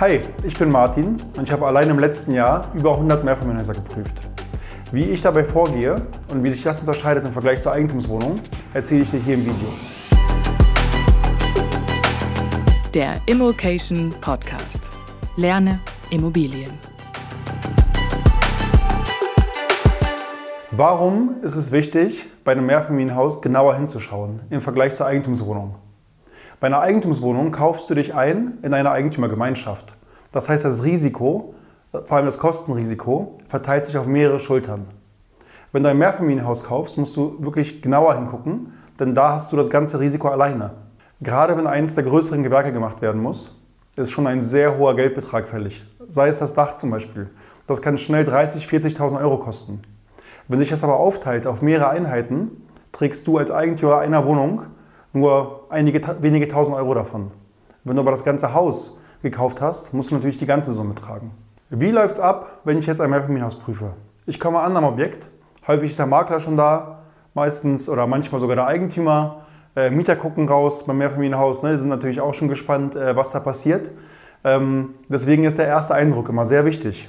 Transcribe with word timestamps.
Hi, 0.00 0.20
ich 0.44 0.56
bin 0.56 0.70
Martin 0.70 1.16
und 1.36 1.42
ich 1.42 1.50
habe 1.50 1.66
allein 1.66 1.90
im 1.90 1.98
letzten 1.98 2.32
Jahr 2.32 2.70
über 2.72 2.92
100 2.92 3.24
Mehrfamilienhäuser 3.24 3.74
geprüft. 3.74 4.14
Wie 4.92 5.02
ich 5.02 5.20
dabei 5.20 5.42
vorgehe 5.42 5.96
und 6.30 6.44
wie 6.44 6.50
sich 6.52 6.62
das 6.62 6.78
unterscheidet 6.78 7.26
im 7.26 7.32
Vergleich 7.32 7.60
zur 7.60 7.72
Eigentumswohnung, 7.72 8.36
erzähle 8.74 9.02
ich 9.02 9.10
dir 9.10 9.18
hier 9.18 9.34
im 9.34 9.44
Video. 9.44 9.68
Der 12.94 13.20
Immokation 13.26 14.14
Podcast. 14.20 14.88
Lerne 15.36 15.80
Immobilien. 16.10 16.70
Warum 20.70 21.42
ist 21.42 21.56
es 21.56 21.72
wichtig, 21.72 22.24
bei 22.44 22.52
einem 22.52 22.66
Mehrfamilienhaus 22.66 23.42
genauer 23.42 23.74
hinzuschauen 23.74 24.42
im 24.48 24.60
Vergleich 24.60 24.94
zur 24.94 25.06
Eigentumswohnung? 25.06 25.74
Bei 26.60 26.66
einer 26.66 26.80
Eigentumswohnung 26.80 27.52
kaufst 27.52 27.88
du 27.88 27.94
dich 27.94 28.14
ein 28.14 28.58
in 28.62 28.74
eine 28.74 28.90
Eigentümergemeinschaft. 28.90 29.92
Das 30.32 30.48
heißt, 30.48 30.64
das 30.64 30.82
Risiko, 30.82 31.54
vor 31.92 32.16
allem 32.16 32.26
das 32.26 32.38
Kostenrisiko, 32.38 33.38
verteilt 33.48 33.84
sich 33.84 33.96
auf 33.96 34.08
mehrere 34.08 34.40
Schultern. 34.40 34.86
Wenn 35.70 35.84
du 35.84 35.90
ein 35.90 35.98
Mehrfamilienhaus 35.98 36.64
kaufst, 36.64 36.98
musst 36.98 37.16
du 37.16 37.36
wirklich 37.38 37.80
genauer 37.80 38.16
hingucken, 38.16 38.72
denn 38.98 39.14
da 39.14 39.34
hast 39.34 39.52
du 39.52 39.56
das 39.56 39.70
ganze 39.70 40.00
Risiko 40.00 40.28
alleine. 40.28 40.72
Gerade 41.20 41.56
wenn 41.56 41.68
eines 41.68 41.94
der 41.94 42.02
größeren 42.02 42.42
Gewerke 42.42 42.72
gemacht 42.72 43.02
werden 43.02 43.22
muss, 43.22 43.56
ist 43.94 44.10
schon 44.10 44.26
ein 44.26 44.40
sehr 44.40 44.78
hoher 44.78 44.96
Geldbetrag 44.96 45.48
fällig. 45.48 45.84
Sei 46.08 46.26
es 46.26 46.40
das 46.40 46.54
Dach 46.54 46.76
zum 46.76 46.90
Beispiel. 46.90 47.30
Das 47.68 47.82
kann 47.82 47.98
schnell 47.98 48.28
30.000, 48.28 48.96
40.000 48.96 49.20
Euro 49.20 49.38
kosten. 49.38 49.82
Wenn 50.48 50.58
sich 50.58 50.70
das 50.70 50.82
aber 50.82 50.98
aufteilt 50.98 51.46
auf 51.46 51.62
mehrere 51.62 51.90
Einheiten, 51.90 52.62
trägst 52.90 53.26
du 53.28 53.38
als 53.38 53.50
Eigentümer 53.52 53.98
einer 53.98 54.26
Wohnung 54.26 54.62
nur 55.12 55.66
einige 55.70 56.00
wenige 56.20 56.48
tausend 56.48 56.76
Euro 56.76 56.94
davon. 56.94 57.30
Wenn 57.84 57.96
du 57.96 58.02
aber 58.02 58.10
das 58.10 58.24
ganze 58.24 58.54
Haus 58.54 59.00
gekauft 59.22 59.60
hast, 59.60 59.94
musst 59.94 60.10
du 60.10 60.14
natürlich 60.14 60.38
die 60.38 60.46
ganze 60.46 60.72
Summe 60.72 60.94
tragen. 60.94 61.32
Wie 61.70 61.90
läuft 61.90 62.16
es 62.16 62.20
ab, 62.20 62.60
wenn 62.64 62.78
ich 62.78 62.86
jetzt 62.86 63.00
ein 63.00 63.10
Mehrfamilienhaus 63.10 63.56
prüfe? 63.56 63.92
Ich 64.26 64.40
komme 64.40 64.60
an 64.60 64.76
am 64.76 64.84
Objekt, 64.84 65.28
häufig 65.66 65.90
ist 65.90 65.98
der 65.98 66.06
Makler 66.06 66.40
schon 66.40 66.56
da, 66.56 67.00
meistens 67.34 67.88
oder 67.88 68.06
manchmal 68.06 68.40
sogar 68.40 68.56
der 68.56 68.66
Eigentümer. 68.66 69.46
Äh, 69.76 69.90
Mieter 69.90 70.16
gucken 70.16 70.48
raus 70.48 70.84
beim 70.84 70.98
Mehrfamilienhaus, 70.98 71.62
ne, 71.62 71.70
die 71.70 71.76
sind 71.76 71.88
natürlich 71.88 72.20
auch 72.20 72.34
schon 72.34 72.48
gespannt, 72.48 72.96
äh, 72.96 73.16
was 73.16 73.30
da 73.32 73.40
passiert. 73.40 73.90
Ähm, 74.44 74.94
deswegen 75.08 75.44
ist 75.44 75.58
der 75.58 75.66
erste 75.66 75.94
Eindruck 75.94 76.28
immer 76.28 76.44
sehr 76.44 76.64
wichtig. 76.64 77.08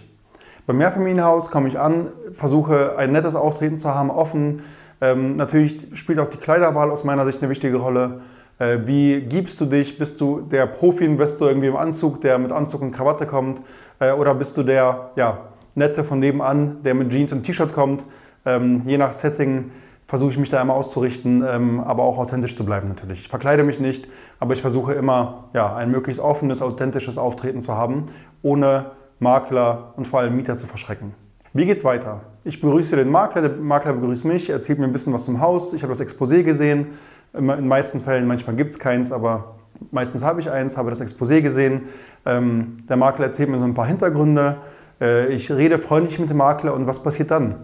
Beim 0.68 0.78
Mehrfamilienhaus 0.78 1.52
komme 1.52 1.68
ich 1.68 1.80
an, 1.80 2.10
versuche 2.32 2.96
ein 2.98 3.12
nettes 3.12 3.36
Auftreten 3.36 3.78
zu 3.80 3.94
haben, 3.94 4.12
offen, 4.12 4.62
ähm, 5.02 5.36
natürlich 5.36 5.88
spielt 5.94 6.20
auch 6.20 6.30
die 6.30 6.38
Kleiderwahl 6.38 6.92
aus 6.92 7.04
meiner 7.04 7.26
Sicht 7.26 7.42
eine 7.42 7.50
wichtige 7.50 7.78
Rolle. 7.78 8.22
Äh, 8.58 8.80
wie 8.86 9.22
gibst 9.22 9.60
du 9.62 9.66
dich? 9.66 9.98
Bist 9.98 10.20
du 10.20 10.42
der 10.42 10.68
Profi-Investor 10.68 11.48
irgendwie 11.48 11.68
im 11.68 11.78
Anzug, 11.78 12.22
der 12.22 12.38
mit 12.38 12.52
Anzug 12.52 12.82
und 12.82 12.92
Krawatte 12.92 13.26
kommt? 13.26 13.62
Äh, 14.00 14.12
oder 14.12 14.36
bist 14.36 14.58
du 14.58 14.64
der 14.64 15.12
ja, 15.16 15.50
Nette 15.76 16.04
von 16.04 16.20
nebenan, 16.20 16.84
der 16.84 16.94
mit 16.94 17.12
Jeans 17.12 17.32
und 17.32 17.44
T-Shirt 17.44 17.74
kommt? 17.74 18.04
Ähm, 18.46 18.84
je 18.86 18.98
nach 18.98 19.14
Setting 19.14 19.72
versuche 20.08 20.32
ich 20.32 20.38
mich 20.38 20.50
da 20.50 20.62
immer 20.62 20.74
auszurichten, 20.74 21.46
ähm, 21.48 21.80
aber 21.80 22.04
auch 22.04 22.18
authentisch 22.18 22.56
zu 22.56 22.66
bleiben 22.66 22.90
natürlich. 22.90 23.22
Ich 23.22 23.30
verkleide 23.30 23.64
mich 23.64 23.80
nicht, 23.80 24.08
aber 24.40 24.54
ich 24.54 24.62
versuche 24.62 24.94
immer 24.94 25.50
ja, 25.54 25.76
ein 25.76 25.92
möglichst 25.92 26.20
offenes, 26.20 26.62
authentisches 26.62 27.18
Auftreten 27.18 27.62
zu 27.62 27.76
haben, 27.76 28.08
ohne 28.42 28.88
Makler 29.20 29.94
und 29.98 30.08
vor 30.08 30.20
allem 30.20 30.36
Mieter 30.36 30.58
zu 30.58 30.66
verschrecken. 30.66 31.14
Wie 31.52 31.66
geht's 31.66 31.84
weiter? 31.84 32.22
Ich 32.44 32.62
begrüße 32.62 32.96
den 32.96 33.10
Makler, 33.10 33.42
der 33.42 33.52
Makler 33.52 33.94
begrüßt 33.94 34.24
mich, 34.24 34.52
erzählt 34.52 34.78
mir 34.78 34.86
ein 34.86 34.92
bisschen 34.92 35.14
was 35.14 35.26
zum 35.26 35.42
Haus. 35.42 35.74
Ich 35.74 35.82
habe 35.82 35.92
das 35.92 36.00
Exposé 36.00 36.44
gesehen. 36.44 36.90
In 37.34 37.48
den 37.48 37.68
meisten 37.68 38.02
Fällen, 38.02 38.28
manchmal 38.28 38.56
gibt 38.56 38.72
es 38.72 38.78
keins, 38.78 39.12
aber 39.12 39.56
meistens 39.90 40.24
habe 40.24 40.42
ich 40.42 40.52
eins, 40.52 40.78
habe 40.78 40.92
das 40.92 41.02
Exposé 41.02 41.42
gesehen. 41.42 41.84
Ähm, 42.24 42.84
der 42.88 42.98
Makler 42.98 43.26
erzählt 43.26 43.50
mir 43.50 43.58
so 43.58 43.64
ein 43.64 43.74
paar 43.74 43.88
Hintergründe. 43.88 44.58
Äh, 45.02 45.34
ich 45.34 45.52
rede 45.52 45.80
freundlich 45.80 46.20
mit 46.20 46.30
dem 46.30 46.38
Makler 46.38 46.76
und 46.76 46.86
was 46.86 47.02
passiert 47.02 47.32
dann? 47.32 47.56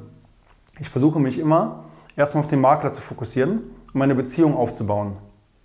Ich 0.79 0.89
versuche 0.89 1.19
mich 1.19 1.37
immer 1.37 1.83
erstmal 2.15 2.43
auf 2.43 2.49
den 2.49 2.61
Makler 2.61 2.91
zu 2.91 3.03
fokussieren, 3.03 3.61
um 3.93 4.01
eine 4.01 4.15
Beziehung 4.15 4.55
aufzubauen. 4.55 5.17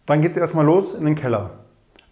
Dann 0.05 0.21
geht 0.21 0.33
es 0.33 0.37
erstmal 0.37 0.67
los 0.67 0.93
in 0.93 1.06
den 1.06 1.15
Keller. 1.15 1.53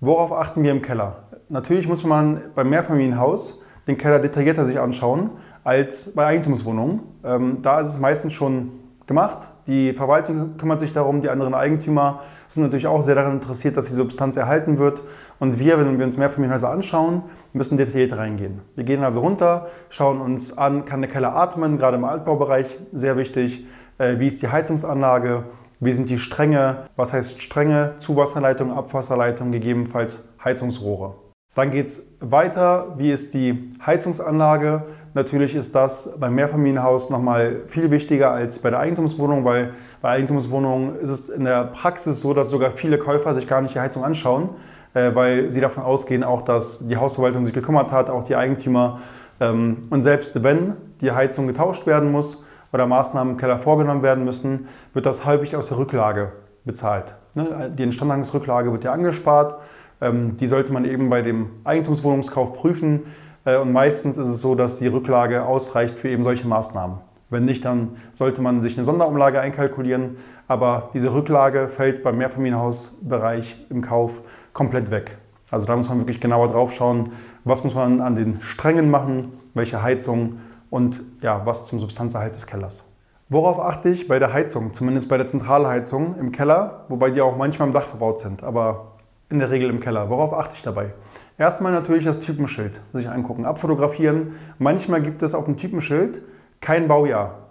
Worauf 0.00 0.32
achten 0.32 0.62
wir 0.62 0.71
im 0.71 0.81
Keller? 0.81 1.25
Natürlich 1.50 1.87
muss 1.87 2.03
man 2.03 2.41
beim 2.55 2.71
Mehrfamilienhaus 2.71 3.62
den 3.87 3.99
Keller 3.99 4.21
detaillierter 4.21 4.65
sich 4.65 4.79
anschauen 4.79 5.31
als 5.64 6.14
bei 6.14 6.26
Eigentumswohnungen. 6.26 7.00
Ähm, 7.25 7.58
da 7.62 7.81
ist 7.81 7.88
es 7.88 7.99
meistens 7.99 8.32
schon 8.32 8.70
gemacht. 9.06 9.49
Die 9.66 9.93
Verwaltung 9.93 10.56
kümmert 10.56 10.81
sich 10.81 10.93
darum, 10.93 11.20
die 11.20 11.28
anderen 11.28 11.55
Eigentümer 11.55 12.20
sind 12.49 12.62
natürlich 12.62 12.87
auch 12.87 13.02
sehr 13.02 13.14
daran 13.14 13.34
interessiert, 13.34 13.76
dass 13.76 13.87
die 13.87 13.94
Substanz 13.94 14.37
erhalten 14.37 14.78
wird. 14.78 15.02
Und 15.40 15.58
wir, 15.58 15.78
wenn 15.78 15.99
wir 15.99 16.06
uns 16.06 16.16
Mehrfamilienhäuser 16.16 16.70
anschauen, 16.70 17.22
müssen 17.52 17.76
detailliert 17.76 18.16
reingehen. 18.16 18.60
Wir 18.76 18.84
gehen 18.84 19.02
also 19.02 19.20
runter, 19.20 19.66
schauen 19.90 20.20
uns 20.20 20.56
an, 20.56 20.84
kann 20.84 21.00
der 21.00 21.10
Keller 21.10 21.34
atmen, 21.34 21.78
gerade 21.78 21.96
im 21.96 22.05
Altbaubereich 22.05 22.78
sehr 22.93 23.16
wichtig. 23.16 23.66
Äh, 23.99 24.19
wie 24.19 24.26
ist 24.26 24.40
die 24.43 24.49
Heizungsanlage? 24.49 25.44
Wie 25.81 25.93
sind 25.93 26.08
die 26.10 26.19
Stränge? 26.19 26.88
Was 26.96 27.12
heißt 27.12 27.40
Stränge? 27.40 27.94
Zuwasserleitung, 27.99 28.72
Abwasserleitung, 28.72 29.52
gegebenenfalls 29.52 30.25
Heizungsrohre. 30.43 31.14
Dann 31.58 31.72
geht 31.72 31.88
es 31.88 32.14
weiter. 32.20 32.94
Wie 32.99 33.10
ist 33.10 33.34
die 33.34 33.75
Heizungsanlage? 33.84 34.84
Natürlich 35.14 35.56
ist 35.56 35.75
das 35.75 36.14
beim 36.16 36.37
Mehrfamilienhaus 36.37 37.10
nochmal 37.10 37.62
viel 37.66 37.90
wichtiger 37.90 38.31
als 38.31 38.60
bei 38.60 38.70
der 38.70 38.78
Eigentumswohnung, 38.78 39.44
weil 39.44 39.72
bei 40.00 40.10
Eigentumswohnungen 40.10 41.00
ist 41.00 41.08
es 41.08 41.28
in 41.28 41.43
der 41.43 41.64
Praxis 41.64 42.20
so, 42.20 42.32
dass 42.32 42.50
sogar 42.50 42.70
viele 42.70 42.96
Käufer 42.96 43.34
sich 43.34 43.49
gar 43.49 43.60
nicht 43.60 43.75
die 43.75 43.81
Heizung 43.81 44.05
anschauen, 44.05 44.50
äh, 44.94 45.12
weil 45.16 45.50
sie 45.50 45.60
davon 45.60 45.82
ausgehen, 45.82 46.22
auch 46.22 46.43
dass 46.43 46.87
die 46.87 46.96
Hausverwaltung 46.96 47.44
sich 47.44 47.55
gekümmert 47.55 47.90
hat, 47.90 48.08
auch 48.08 48.22
die 48.22 48.37
Eigentümer. 48.37 49.00
Ähm, 49.40 49.88
und 49.90 50.02
selbst 50.02 50.44
wenn 50.44 50.76
die 51.00 51.10
Heizung 51.10 51.49
getauscht 51.49 51.88
werden 51.88 52.12
muss 52.12 52.44
oder 52.72 52.87
Maßnahmen 52.87 53.32
im 53.32 53.37
Keller 53.37 53.58
vorgenommen 53.58 54.02
werden 54.02 54.25
müssen, 54.25 54.69
wird 54.93 55.06
das 55.06 55.25
häufig 55.25 55.56
aus 55.56 55.66
der 55.66 55.78
Rücklage 55.78 56.31
bezahlt. 56.64 57.16
Ne, 57.34 57.72
die 57.76 57.82
Instandhaltungsrücklage 57.82 58.70
wird 58.70 58.84
ja 58.84 58.93
angespart. 58.93 59.56
Ähm, 60.00 60.37
die 60.37 60.47
sollte 60.47 60.73
man 60.73 60.85
eben 60.85 61.11
bei 61.11 61.23
dem 61.23 61.50
Eigentumswohnungskauf 61.65 62.55
prüfen. 62.55 63.03
Äh, 63.45 63.56
und 63.59 63.73
meistens 63.73 64.17
ist 64.17 64.29
es 64.29 64.41
so, 64.41 64.55
dass 64.55 64.79
die 64.79 64.87
Rücklage 64.87 65.45
ausreicht 65.45 65.99
für 65.99 66.09
eben 66.09 66.25
solche 66.25 66.47
Maßnahmen. 66.47 66.99
Wenn 67.31 67.45
nicht, 67.45 67.65
dann 67.65 67.97
sollte 68.15 68.41
man 68.41 68.62
sich 68.62 68.77
eine 68.77 68.85
Sonderumlage 68.85 69.41
einkalkulieren. 69.41 70.17
Aber 70.47 70.91
diese 70.95 71.12
Rücklage 71.12 71.69
fällt 71.69 72.03
beim 72.03 72.17
Mehrfamilienhausbereich 72.19 73.67
im 73.69 73.83
Kauf 73.83 74.12
komplett 74.53 74.91
weg. 74.91 75.19
Also 75.50 75.67
da 75.67 75.77
muss 75.77 75.89
man 75.89 75.99
wirklich 75.99 76.21
genauer 76.21 76.49
drauf 76.49 76.73
schauen, 76.73 77.12
was 77.44 77.65
muss 77.65 77.75
man 77.75 78.01
an 78.01 78.15
den 78.15 78.41
Strängen 78.41 78.91
machen, 78.91 79.33
welche 79.55 79.83
Heizung 79.83 80.41
und 80.71 81.01
ja, 81.23 81.44
was 81.44 81.67
zum 81.67 81.81
Substanzerhalt 81.81 82.35
des 82.35 82.47
Kellers. 82.47 82.87
Worauf 83.31 83.61
achte 83.61 83.91
ich 83.91 84.09
bei 84.09 84.19
der 84.19 84.33
Heizung, 84.33 84.73
zumindest 84.73 85.09
bei 85.09 85.17
der 85.17 85.27
Zentralheizung 85.27 86.17
im 86.19 86.33
Keller, 86.33 86.85
wobei 86.89 87.11
die 87.11 87.21
auch 87.21 87.37
manchmal 87.37 87.69
im 87.69 87.75
Dach 87.75 87.87
verbaut 87.87 88.21
sind, 88.21 88.43
aber 88.43 88.98
in 89.31 89.39
der 89.39 89.51
Regel 89.51 89.71
im 89.71 89.81
Keller. 89.81 90.11
Worauf 90.11 90.33
achte 90.33 90.55
ich 90.55 90.63
dabei? 90.63 90.93
Erstmal 91.37 91.73
natürlich 91.73 92.05
das 92.05 92.21
Typenschild 92.21 92.81
sich 92.93 93.09
angucken, 93.09 93.45
abfotografieren. 93.45 94.33
Manchmal 94.59 95.03
gibt 95.03 95.23
es 95.23 95.35
auf 95.35 95.45
dem 95.45 95.57
Typenschild 95.57 96.23
kein 96.61 96.89
Baujahr. 96.89 97.49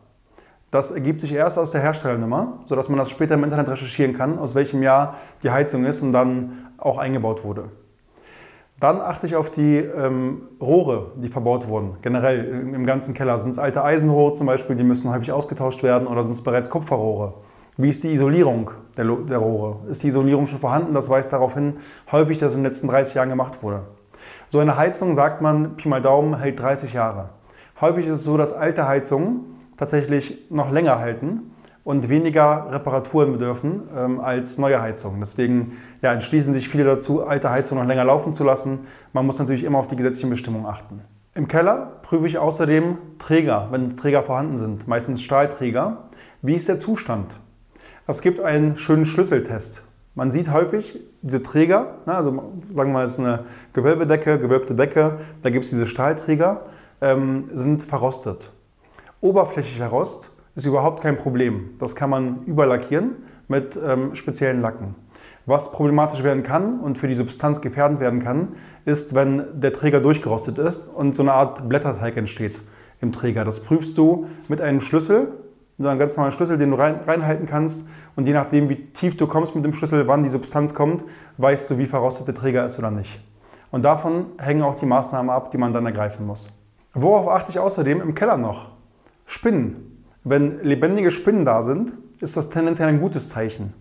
Das 0.72 0.92
ergibt 0.92 1.22
sich 1.22 1.32
erst 1.32 1.58
aus 1.58 1.72
der 1.72 1.82
Herstellernummer, 1.82 2.60
sodass 2.66 2.90
man 2.90 3.00
das 3.00 3.10
später 3.10 3.36
im 3.36 3.44
Internet 3.46 3.70
recherchieren 3.70 4.18
kann, 4.18 4.38
aus 4.38 4.54
welchem 4.54 4.84
Jahr 4.84 5.16
die 5.42 5.50
Heizung 5.50 5.86
ist 5.86 6.02
und 6.02 6.12
dann 6.12 6.68
auch 6.78 6.98
eingebaut 6.98 7.46
wurde. 7.46 7.70
Dann 8.80 9.00
achte 9.00 9.26
ich 9.26 9.36
auf 9.36 9.50
die 9.50 9.78
ähm, 9.78 10.42
Rohre, 10.62 11.14
die 11.16 11.30
verbaut 11.30 11.68
wurden. 11.68 11.96
Generell 12.02 12.46
im 12.76 12.86
ganzen 12.86 13.14
Keller. 13.14 13.40
Sind 13.40 13.52
es 13.52 13.60
alte 13.60 13.84
Eisenrohre 13.84 14.36
zum 14.36 14.46
Beispiel, 14.46 14.76
die 14.76 14.84
müssen 14.84 15.10
häufig 15.10 15.32
ausgetauscht 15.32 15.82
werden 15.82 16.08
oder 16.08 16.22
sind 16.22 16.34
es 16.34 16.44
bereits 16.44 16.70
Kupferrohre? 16.70 17.34
Wie 17.80 17.90
ist 17.90 18.04
die 18.04 18.12
Isolierung 18.12 18.72
der, 18.98 19.06
der 19.06 19.38
Rohre? 19.38 19.88
Ist 19.88 20.02
die 20.02 20.08
Isolierung 20.08 20.48
schon 20.48 20.58
vorhanden? 20.58 20.96
Das 20.96 21.12
weist 21.12 21.32
darauf 21.32 21.54
hin, 21.54 21.76
häufig, 22.12 22.40
dass 22.40 22.54
in 22.54 22.62
den 22.62 22.66
letzten 22.66 22.88
30 22.88 23.14
Jahren 23.14 23.30
gemacht 23.30 23.62
wurde. 23.62 23.82
So 24.50 24.58
eine 24.58 24.78
Heizung, 24.78 25.14
sagt 25.14 25.42
man, 25.42 25.76
Pi 25.76 25.88
mal 25.88 26.02
Daumen, 26.02 26.40
hält 26.40 26.60
30 26.60 26.94
Jahre. 26.94 27.30
Häufig 27.80 28.08
ist 28.08 28.14
es 28.14 28.24
so, 28.24 28.36
dass 28.36 28.52
alte 28.52 28.88
Heizungen 28.88 29.42
tatsächlich 29.78 30.50
noch 30.50 30.72
länger 30.72 30.98
halten 30.98 31.52
und 31.84 32.10
weniger 32.10 32.66
Reparaturen 32.72 33.34
bedürfen 33.34 33.84
ähm, 33.96 34.22
als 34.22 34.58
neue 34.58 34.82
Heizungen. 34.82 35.20
Deswegen 35.20 35.74
ja, 36.02 36.14
entschließen 36.14 36.56
sich 36.56 36.70
viele 36.70 36.84
dazu, 36.84 37.28
alte 37.28 37.52
Heizungen 37.52 37.84
noch 37.84 37.88
länger 37.88 38.06
laufen 38.06 38.34
zu 38.34 38.44
lassen. 38.44 38.88
Man 39.14 39.28
muss 39.28 39.38
natürlich 39.38 39.64
immer 39.64 39.78
auf 39.78 39.88
die 39.88 39.96
gesetzlichen 39.96 40.32
Bestimmungen 40.32 40.66
achten. 40.66 41.02
Im 41.36 41.48
Keller 41.48 42.00
prüfe 42.02 42.26
ich 42.26 42.40
außerdem 42.40 42.98
Träger, 43.20 43.68
wenn 43.70 43.96
Träger 43.96 44.24
vorhanden 44.24 44.58
sind, 44.58 44.88
meistens 44.88 45.22
Stahlträger. 45.22 46.10
Wie 46.42 46.56
ist 46.56 46.68
der 46.68 46.80
Zustand? 46.80 47.38
Es 48.10 48.22
gibt 48.22 48.40
einen 48.40 48.78
schönen 48.78 49.06
Schlüsseltest. 49.06 49.82
Man 50.16 50.32
sieht 50.32 50.50
häufig 50.50 50.98
diese 51.22 51.44
Träger, 51.44 51.96
also 52.06 52.32
sagen 52.74 52.92
wir 52.92 52.94
mal, 52.94 53.04
es 53.04 53.12
ist 53.12 53.20
eine 53.20 53.44
Gewölbedecke, 53.74 54.40
gewölbte 54.40 54.76
Decke, 54.76 55.18
da 55.44 55.50
gibt 55.50 55.66
es 55.66 55.72
diese 55.72 55.86
Stahlträger, 55.86 56.68
ähm, 57.02 57.50
sind 57.54 57.82
verrostet. 57.82 58.50
Oberflächlicher 59.20 59.88
Rost 59.88 60.34
ist 60.56 60.66
überhaupt 60.66 61.04
kein 61.04 61.18
Problem. 61.18 61.72
Das 61.80 61.98
kann 61.98 62.10
man 62.10 62.44
überlackieren 62.46 63.12
mit 63.50 63.78
ähm, 63.86 64.16
speziellen 64.16 64.62
Lacken. 64.62 64.96
Was 65.46 65.74
problematisch 65.74 66.24
werden 66.24 66.44
kann 66.44 66.80
und 66.80 66.98
für 66.98 67.10
die 67.10 67.16
Substanz 67.16 67.60
gefährdend 67.60 68.00
werden 68.00 68.24
kann, 68.24 68.54
ist, 68.86 69.16
wenn 69.16 69.44
der 69.60 69.74
Träger 69.74 70.00
durchgerostet 70.00 70.60
ist 70.60 70.88
und 70.88 71.14
so 71.14 71.24
eine 71.24 71.34
Art 71.34 71.68
Blätterteig 71.68 72.16
entsteht 72.16 72.56
im 73.02 73.12
Träger. 73.12 73.44
Das 73.44 73.64
prüfst 73.64 73.98
du 73.98 74.28
mit 74.48 74.62
einem 74.62 74.80
Schlüssel, 74.80 75.34
mit 75.78 75.88
einem 75.88 76.00
ganz 76.00 76.18
normalen 76.18 76.34
Schlüssel, 76.34 76.58
den 76.58 76.72
du 76.72 76.78
rein, 76.78 77.00
reinhalten 77.06 77.48
kannst. 77.48 77.88
Und 78.16 78.26
je 78.26 78.34
nachdem, 78.34 78.70
wie 78.70 78.88
tief 78.92 79.16
du 79.16 79.28
kommst 79.28 79.56
mit 79.56 79.64
dem 79.64 79.74
Schlüssel, 79.74 80.08
wann 80.08 80.24
die 80.24 80.30
Substanz 80.30 80.74
kommt, 80.74 81.04
weißt 81.38 81.70
du, 81.70 81.78
wie 81.78 81.86
verrostet 81.86 82.28
der 82.28 82.36
Träger 82.36 82.66
ist 82.66 82.80
oder 82.80 82.92
nicht. 82.92 83.20
Und 83.70 83.84
davon 83.84 84.28
hängen 84.38 84.64
auch 84.64 84.76
die 84.76 84.86
Maßnahmen 84.86 85.30
ab, 85.30 85.52
die 85.52 85.58
man 85.58 85.74
dann 85.74 85.86
ergreifen 85.86 86.26
muss. 86.26 86.50
Worauf 86.94 87.28
achte 87.28 87.52
ich 87.52 87.60
außerdem 87.60 88.02
im 88.02 88.16
Keller 88.16 88.38
noch? 88.38 88.70
Spinnen. 89.26 90.06
Wenn 90.24 90.64
lebendige 90.64 91.12
Spinnen 91.12 91.46
da 91.46 91.62
sind, 91.62 91.94
ist 92.22 92.36
das 92.36 92.50
tendenziell 92.50 92.88
ein 92.88 93.00
gutes 93.00 93.30
Zeichen. 93.30 93.74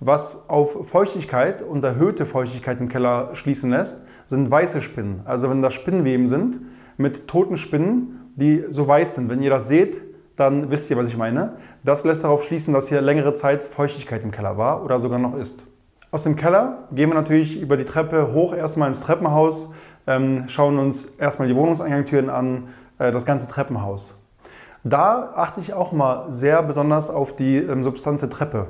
Was 0.00 0.48
auf 0.48 0.88
Feuchtigkeit 0.88 1.60
und 1.60 1.84
erhöhte 1.84 2.24
Feuchtigkeit 2.24 2.80
im 2.80 2.88
Keller 2.88 3.34
schließen 3.34 3.70
lässt, 3.70 4.00
sind 4.28 4.50
weiße 4.50 4.80
Spinnen. 4.80 5.22
Also 5.24 5.50
wenn 5.50 5.60
da 5.60 5.70
Spinnenweben 5.70 6.28
sind 6.28 6.60
mit 6.96 7.26
toten 7.26 7.56
Spinnen, 7.56 8.32
die 8.36 8.64
so 8.68 8.86
weiß 8.86 9.16
sind. 9.16 9.28
Wenn 9.28 9.42
ihr 9.42 9.50
das 9.50 9.66
seht, 9.66 10.00
dann 10.38 10.70
wisst 10.70 10.88
ihr, 10.90 10.96
was 10.96 11.08
ich 11.08 11.16
meine. 11.16 11.54
Das 11.82 12.04
lässt 12.04 12.24
darauf 12.24 12.44
schließen, 12.44 12.72
dass 12.72 12.88
hier 12.88 13.00
längere 13.00 13.34
Zeit 13.34 13.62
Feuchtigkeit 13.62 14.22
im 14.22 14.30
Keller 14.30 14.56
war 14.56 14.84
oder 14.84 15.00
sogar 15.00 15.18
noch 15.18 15.36
ist. 15.36 15.62
Aus 16.10 16.22
dem 16.22 16.36
Keller 16.36 16.84
gehen 16.92 17.10
wir 17.10 17.14
natürlich 17.14 17.60
über 17.60 17.76
die 17.76 17.84
Treppe 17.84 18.32
hoch 18.32 18.54
erstmal 18.54 18.88
ins 18.88 19.00
Treppenhaus, 19.00 19.72
ähm, 20.06 20.44
schauen 20.48 20.78
uns 20.78 21.04
erstmal 21.04 21.48
die 21.48 21.56
Wohnungseingangstüren 21.56 22.30
an, 22.30 22.68
äh, 22.98 23.12
das 23.12 23.26
ganze 23.26 23.48
Treppenhaus. 23.48 24.24
Da 24.84 25.32
achte 25.34 25.60
ich 25.60 25.74
auch 25.74 25.92
mal 25.92 26.30
sehr 26.30 26.62
besonders 26.62 27.10
auf 27.10 27.36
die 27.36 27.56
ähm, 27.56 27.82
Substanz 27.82 28.20
der 28.20 28.30
Treppe. 28.30 28.68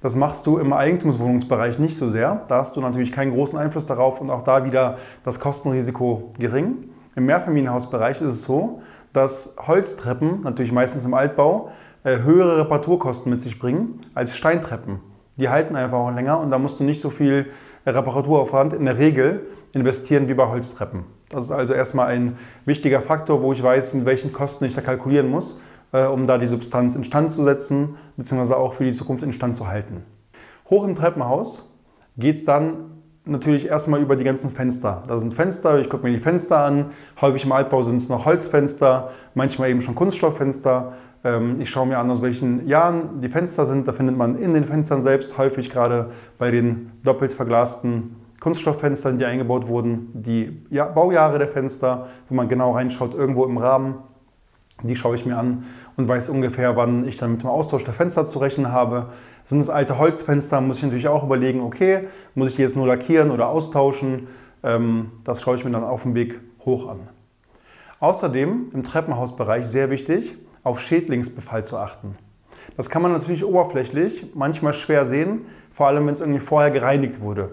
Das 0.00 0.14
machst 0.14 0.46
du 0.46 0.58
im 0.58 0.72
Eigentumswohnungsbereich 0.72 1.80
nicht 1.80 1.96
so 1.96 2.08
sehr. 2.08 2.42
Da 2.46 2.58
hast 2.58 2.76
du 2.76 2.80
natürlich 2.80 3.10
keinen 3.10 3.32
großen 3.32 3.58
Einfluss 3.58 3.84
darauf 3.84 4.20
und 4.20 4.30
auch 4.30 4.44
da 4.44 4.64
wieder 4.64 4.98
das 5.24 5.40
Kostenrisiko 5.40 6.32
gering. 6.38 6.90
Im 7.16 7.26
Mehrfamilienhausbereich 7.26 8.20
ist 8.20 8.32
es 8.32 8.44
so, 8.44 8.80
dass 9.12 9.56
Holztreppen, 9.66 10.42
natürlich 10.42 10.72
meistens 10.72 11.04
im 11.04 11.14
Altbau, 11.14 11.70
äh, 12.04 12.18
höhere 12.18 12.58
Reparaturkosten 12.58 13.30
mit 13.30 13.42
sich 13.42 13.58
bringen 13.58 14.00
als 14.14 14.36
Steintreppen. 14.36 15.00
Die 15.36 15.48
halten 15.48 15.76
einfach 15.76 15.98
auch 15.98 16.10
länger 16.10 16.40
und 16.40 16.50
da 16.50 16.58
musst 16.58 16.80
du 16.80 16.84
nicht 16.84 17.00
so 17.00 17.10
viel 17.10 17.46
Reparaturaufwand 17.86 18.72
in 18.72 18.84
der 18.84 18.98
Regel 18.98 19.46
investieren 19.72 20.28
wie 20.28 20.34
bei 20.34 20.46
Holztreppen. 20.48 21.04
Das 21.30 21.44
ist 21.44 21.50
also 21.50 21.74
erstmal 21.74 22.08
ein 22.08 22.38
wichtiger 22.64 23.00
Faktor, 23.00 23.42
wo 23.42 23.52
ich 23.52 23.62
weiß, 23.62 23.94
mit 23.94 24.06
welchen 24.06 24.32
Kosten 24.32 24.64
ich 24.64 24.74
da 24.74 24.80
kalkulieren 24.80 25.28
muss, 25.30 25.60
äh, 25.92 26.04
um 26.04 26.26
da 26.26 26.38
die 26.38 26.46
Substanz 26.46 26.94
instand 26.94 27.32
zu 27.32 27.44
setzen, 27.44 27.96
beziehungsweise 28.16 28.56
auch 28.56 28.74
für 28.74 28.84
die 28.84 28.92
Zukunft 28.92 29.22
instand 29.22 29.56
zu 29.56 29.68
halten. 29.68 30.04
Hoch 30.70 30.84
im 30.84 30.94
Treppenhaus 30.94 31.74
geht 32.16 32.36
es 32.36 32.44
dann 32.44 32.97
natürlich 33.28 33.66
erstmal 33.66 34.00
über 34.00 34.16
die 34.16 34.24
ganzen 34.24 34.50
Fenster. 34.50 35.02
Da 35.06 35.18
sind 35.18 35.34
Fenster, 35.34 35.78
ich 35.78 35.88
gucke 35.88 36.04
mir 36.06 36.12
die 36.12 36.22
Fenster 36.22 36.58
an. 36.58 36.92
Häufig 37.20 37.44
im 37.44 37.52
Altbau 37.52 37.82
sind 37.82 37.96
es 37.96 38.08
noch 38.08 38.24
Holzfenster, 38.24 39.10
manchmal 39.34 39.70
eben 39.70 39.80
schon 39.80 39.94
Kunststofffenster. 39.94 40.94
Ähm, 41.24 41.60
ich 41.60 41.70
schaue 41.70 41.86
mir 41.86 41.98
an, 41.98 42.10
aus 42.10 42.22
welchen 42.22 42.66
Jahren 42.66 43.20
die 43.20 43.28
Fenster 43.28 43.66
sind. 43.66 43.86
Da 43.86 43.92
findet 43.92 44.16
man 44.16 44.36
in 44.38 44.54
den 44.54 44.64
Fenstern 44.64 45.02
selbst 45.02 45.38
häufig 45.38 45.70
gerade 45.70 46.10
bei 46.38 46.50
den 46.50 46.92
doppelt 47.04 47.32
verglasten 47.32 48.16
Kunststofffenstern, 48.40 49.18
die 49.18 49.24
eingebaut 49.24 49.66
wurden, 49.66 50.10
die 50.14 50.62
Baujahre 50.70 51.38
der 51.38 51.48
Fenster, 51.48 52.08
wo 52.28 52.34
man 52.34 52.48
genau 52.48 52.72
reinschaut, 52.72 53.14
irgendwo 53.14 53.44
im 53.44 53.56
Rahmen. 53.58 53.96
Die 54.82 54.94
schaue 54.94 55.16
ich 55.16 55.26
mir 55.26 55.36
an 55.36 55.64
und 55.98 56.06
weiß 56.06 56.28
ungefähr, 56.28 56.76
wann 56.76 57.06
ich 57.06 57.18
dann 57.18 57.32
mit 57.32 57.42
dem 57.42 57.50
Austausch 57.50 57.84
der 57.84 57.92
Fenster 57.92 58.24
zu 58.24 58.38
rechnen 58.38 58.70
habe. 58.72 59.06
Sind 59.44 59.60
es 59.60 59.68
alte 59.68 59.98
Holzfenster, 59.98 60.60
muss 60.60 60.76
ich 60.78 60.84
natürlich 60.84 61.08
auch 61.08 61.24
überlegen, 61.24 61.60
okay, 61.60 62.06
muss 62.36 62.50
ich 62.50 62.56
die 62.56 62.62
jetzt 62.62 62.76
nur 62.76 62.86
lackieren 62.86 63.32
oder 63.32 63.48
austauschen? 63.48 64.28
Ähm, 64.62 65.10
das 65.24 65.42
schaue 65.42 65.56
ich 65.56 65.64
mir 65.64 65.72
dann 65.72 65.82
auf 65.82 66.04
dem 66.04 66.14
Weg 66.14 66.40
hoch 66.64 66.88
an. 66.88 67.00
Außerdem 67.98 68.70
im 68.72 68.84
Treppenhausbereich 68.84 69.66
sehr 69.66 69.90
wichtig, 69.90 70.38
auf 70.62 70.78
Schädlingsbefall 70.80 71.66
zu 71.66 71.76
achten. 71.76 72.16
Das 72.76 72.90
kann 72.90 73.02
man 73.02 73.10
natürlich 73.10 73.44
oberflächlich 73.44 74.26
manchmal 74.34 74.74
schwer 74.74 75.04
sehen, 75.04 75.46
vor 75.72 75.88
allem 75.88 76.06
wenn 76.06 76.14
es 76.14 76.20
irgendwie 76.20 76.38
vorher 76.38 76.70
gereinigt 76.70 77.20
wurde. 77.20 77.50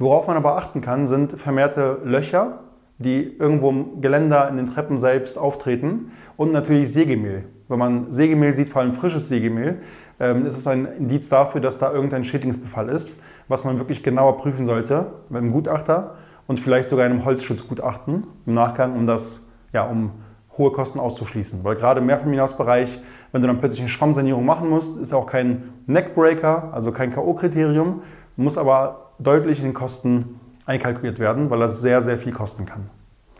Worauf 0.00 0.26
man 0.26 0.36
aber 0.36 0.56
achten 0.56 0.80
kann, 0.80 1.06
sind 1.06 1.38
vermehrte 1.38 2.00
Löcher, 2.02 2.64
die 2.98 3.36
irgendwo 3.38 3.70
im 3.70 4.00
Geländer 4.00 4.48
in 4.48 4.56
den 4.56 4.66
Treppen 4.66 4.98
selbst 4.98 5.38
auftreten 5.38 6.10
und 6.36 6.50
natürlich 6.50 6.92
Sägemehl. 6.92 7.44
Wenn 7.68 7.78
man 7.78 8.12
Sägemehl 8.12 8.54
sieht, 8.54 8.68
vor 8.68 8.82
allem 8.82 8.92
frisches 8.92 9.28
Sägemehl, 9.28 9.78
ähm, 10.20 10.46
ist 10.46 10.56
es 10.56 10.66
ein 10.66 10.86
Indiz 10.86 11.28
dafür, 11.28 11.60
dass 11.60 11.78
da 11.78 11.92
irgendein 11.92 12.24
Schädlingsbefall 12.24 12.88
ist, 12.88 13.16
was 13.48 13.64
man 13.64 13.78
wirklich 13.78 14.02
genauer 14.02 14.36
prüfen 14.36 14.64
sollte 14.64 15.06
mit 15.28 15.42
einem 15.42 15.52
Gutachter 15.52 16.14
und 16.46 16.60
vielleicht 16.60 16.88
sogar 16.88 17.06
einem 17.06 17.24
Holzschutzgutachten 17.24 18.24
im 18.46 18.54
Nachgang, 18.54 18.94
um 18.94 19.06
das, 19.06 19.48
ja, 19.72 19.84
um 19.84 20.12
hohe 20.56 20.72
Kosten 20.72 21.00
auszuschließen. 21.00 21.64
Weil 21.64 21.76
gerade 21.76 22.00
im 22.00 22.06
Mehrfamilienhausbereich, 22.06 23.00
wenn 23.32 23.42
du 23.42 23.46
dann 23.46 23.58
plötzlich 23.58 23.80
eine 23.80 23.88
Schwammsanierung 23.88 24.44
machen 24.44 24.70
musst, 24.70 24.98
ist 24.98 25.12
auch 25.12 25.26
kein 25.26 25.64
Neckbreaker, 25.86 26.72
also 26.72 26.92
kein 26.92 27.12
K.O.-Kriterium, 27.12 28.00
muss 28.36 28.56
aber 28.56 29.12
deutlich 29.18 29.58
in 29.58 29.66
den 29.66 29.74
Kosten 29.74 30.40
einkalkuliert 30.66 31.18
werden, 31.18 31.50
weil 31.50 31.60
das 31.60 31.80
sehr, 31.80 32.00
sehr 32.00 32.18
viel 32.18 32.32
kosten 32.32 32.66
kann. 32.66 32.90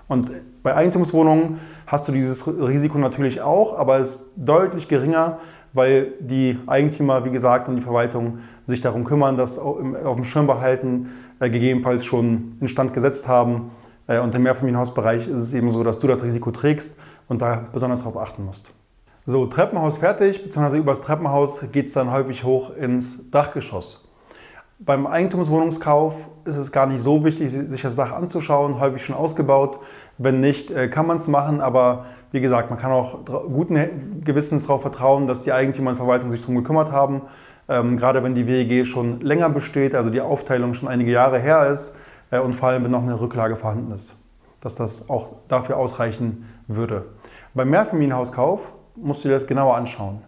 Und 0.09 0.31
bei 0.63 0.75
Eigentumswohnungen 0.75 1.59
hast 1.87 2.09
du 2.09 2.13
dieses 2.13 2.47
Risiko 2.47 2.99
natürlich 2.99 3.41
auch, 3.41 3.77
aber 3.79 3.99
es 3.99 4.17
ist 4.17 4.31
deutlich 4.37 4.89
geringer, 4.89 5.39
weil 5.73 6.13
die 6.21 6.59
Eigentümer, 6.67 7.25
wie 7.25 7.31
gesagt, 7.31 7.69
und 7.69 7.77
die 7.77 7.83
Verwaltung 7.83 8.39
sich 8.67 8.81
darum 8.81 9.05
kümmern, 9.05 9.37
das 9.37 9.59
auf 9.59 10.17
dem 10.17 10.25
Schirm 10.25 10.47
behalten, 10.47 11.11
äh, 11.39 11.51
gegebenenfalls 11.51 12.05
schon 12.05 12.57
instand 12.61 12.95
gesetzt 12.95 13.29
haben. 13.29 13.71
Äh, 14.07 14.19
und 14.21 14.35
im 14.35 14.43
Mehrfamilienhausbereich 14.43 15.29
ist 15.29 15.39
es 15.39 15.55
eben 15.55 15.71
so, 15.71 15.85
dass 15.85 15.99
du 15.99 16.07
das 16.07 16.25
Risiko 16.25 16.51
trägst 16.51 16.99
und 17.29 17.43
da 17.43 17.65
besonders 17.73 18.01
darauf 18.01 18.17
achten 18.17 18.45
musst. 18.45 18.73
So, 19.27 19.47
Treppenhaus 19.47 19.97
fertig, 19.97 20.43
beziehungsweise 20.43 20.79
übers 20.79 21.01
Treppenhaus 21.01 21.71
geht 21.73 21.87
es 21.87 21.93
dann 21.93 22.13
häufig 22.13 22.45
hoch 22.45 22.75
ins 22.77 23.31
Dachgeschoss. 23.31 24.06
Beim 24.79 25.07
Eigentumswohnungskauf 25.07 26.29
ist 26.45 26.57
es 26.57 26.71
gar 26.71 26.87
nicht 26.87 27.03
so 27.03 27.25
wichtig, 27.25 27.51
sich 27.51 27.81
das 27.81 27.97
Dach 27.97 28.13
anzuschauen, 28.13 28.79
häufig 28.79 29.03
schon 29.03 29.15
ausgebaut. 29.15 29.79
Wenn 30.19 30.41
nicht, 30.41 30.71
äh, 30.71 30.89
kann 30.89 31.07
man 31.07 31.17
es 31.17 31.29
machen, 31.29 31.63
aber 31.63 32.05
wie 32.31 32.43
gesagt, 32.43 32.69
man 32.69 32.79
kann 32.79 32.93
auch 32.93 33.25
guten 33.25 34.23
Gewissens 34.23 34.67
darauf 34.67 34.83
vertrauen, 34.83 35.27
dass 35.27 35.45
die 35.45 35.53
Eigentümer 35.53 35.93
und 35.93 35.97
Verwaltung 35.97 36.31
sich 36.31 36.41
darum 36.41 36.57
gekümmert 36.57 36.93
haben. 36.93 37.23
Ähm, 37.71 37.97
gerade 37.97 38.23
wenn 38.23 38.35
die 38.35 38.47
WEG 38.47 38.87
schon 38.87 39.21
länger 39.23 39.49
besteht, 39.49 39.95
also 39.95 40.11
die 40.11 40.21
Aufteilung 40.21 40.75
schon 40.75 40.91
einige 40.91 41.11
Jahre 41.11 41.39
her 41.39 41.71
ist 41.71 41.97
äh, 42.31 42.39
und 42.39 42.53
vor 42.53 42.69
allem, 42.69 42.85
wenn 42.85 42.91
noch 42.91 43.03
eine 43.03 43.19
Rücklage 43.19 43.57
vorhanden 43.57 43.93
ist, 43.93 44.23
dass 44.61 44.75
das 44.75 45.09
auch 45.09 45.31
dafür 45.49 45.79
ausreichen 45.79 46.45
würde. 46.69 47.07
Beim 47.55 47.71
Mehrfamilienhauskauf 47.71 48.61
musst 48.95 49.25
du 49.25 49.29
dir 49.29 49.35
das 49.35 49.47
genauer 49.47 49.75
anschauen. 49.75 50.21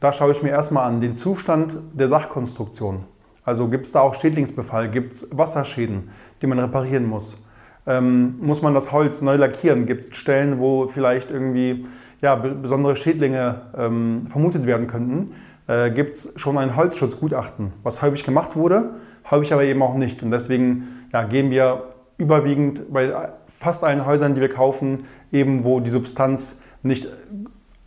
Da 0.00 0.14
schaue 0.14 0.32
ich 0.32 0.42
mir 0.42 0.48
erstmal 0.48 0.88
an 0.88 1.02
den 1.02 1.18
Zustand 1.18 1.76
der 1.92 2.08
Dachkonstruktion. 2.08 3.04
Also 3.50 3.66
gibt 3.66 3.86
es 3.86 3.90
da 3.90 4.00
auch 4.02 4.14
Schädlingsbefall, 4.14 4.90
gibt 4.90 5.10
es 5.12 5.36
Wasserschäden, 5.36 6.10
die 6.40 6.46
man 6.46 6.60
reparieren 6.60 7.04
muss? 7.04 7.50
Ähm, 7.84 8.36
muss 8.40 8.62
man 8.62 8.74
das 8.74 8.92
Holz 8.92 9.22
neu 9.22 9.34
lackieren? 9.34 9.86
Gibt 9.86 10.12
es 10.12 10.18
Stellen, 10.18 10.60
wo 10.60 10.86
vielleicht 10.86 11.32
irgendwie 11.32 11.84
ja, 12.20 12.36
besondere 12.36 12.94
Schädlinge 12.94 13.62
ähm, 13.76 14.28
vermutet 14.30 14.66
werden 14.66 14.86
könnten? 14.86 15.32
Äh, 15.66 15.90
gibt 15.90 16.14
es 16.14 16.32
schon 16.36 16.58
ein 16.58 16.76
Holzschutzgutachten, 16.76 17.72
was 17.82 18.02
häufig 18.02 18.22
gemacht 18.22 18.54
wurde, 18.54 18.90
häufig 19.28 19.52
aber 19.52 19.64
eben 19.64 19.82
auch 19.82 19.96
nicht. 19.96 20.22
Und 20.22 20.30
deswegen 20.30 21.08
ja, 21.12 21.24
gehen 21.24 21.50
wir 21.50 21.86
überwiegend 22.18 22.92
bei 22.92 23.30
fast 23.46 23.82
allen 23.82 24.06
Häusern, 24.06 24.36
die 24.36 24.40
wir 24.40 24.54
kaufen, 24.54 25.06
eben 25.32 25.64
wo 25.64 25.80
die 25.80 25.90
Substanz 25.90 26.60
nicht 26.84 27.08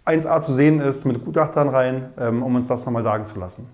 1a 0.05 0.41
zu 0.41 0.51
sehen 0.51 0.81
ist, 0.81 1.05
mit 1.05 1.23
Gutachtern 1.23 1.69
rein, 1.69 2.09
ähm, 2.19 2.43
um 2.43 2.53
uns 2.53 2.67
das 2.67 2.85
nochmal 2.85 3.03
sagen 3.03 3.25
zu 3.25 3.39
lassen. 3.39 3.69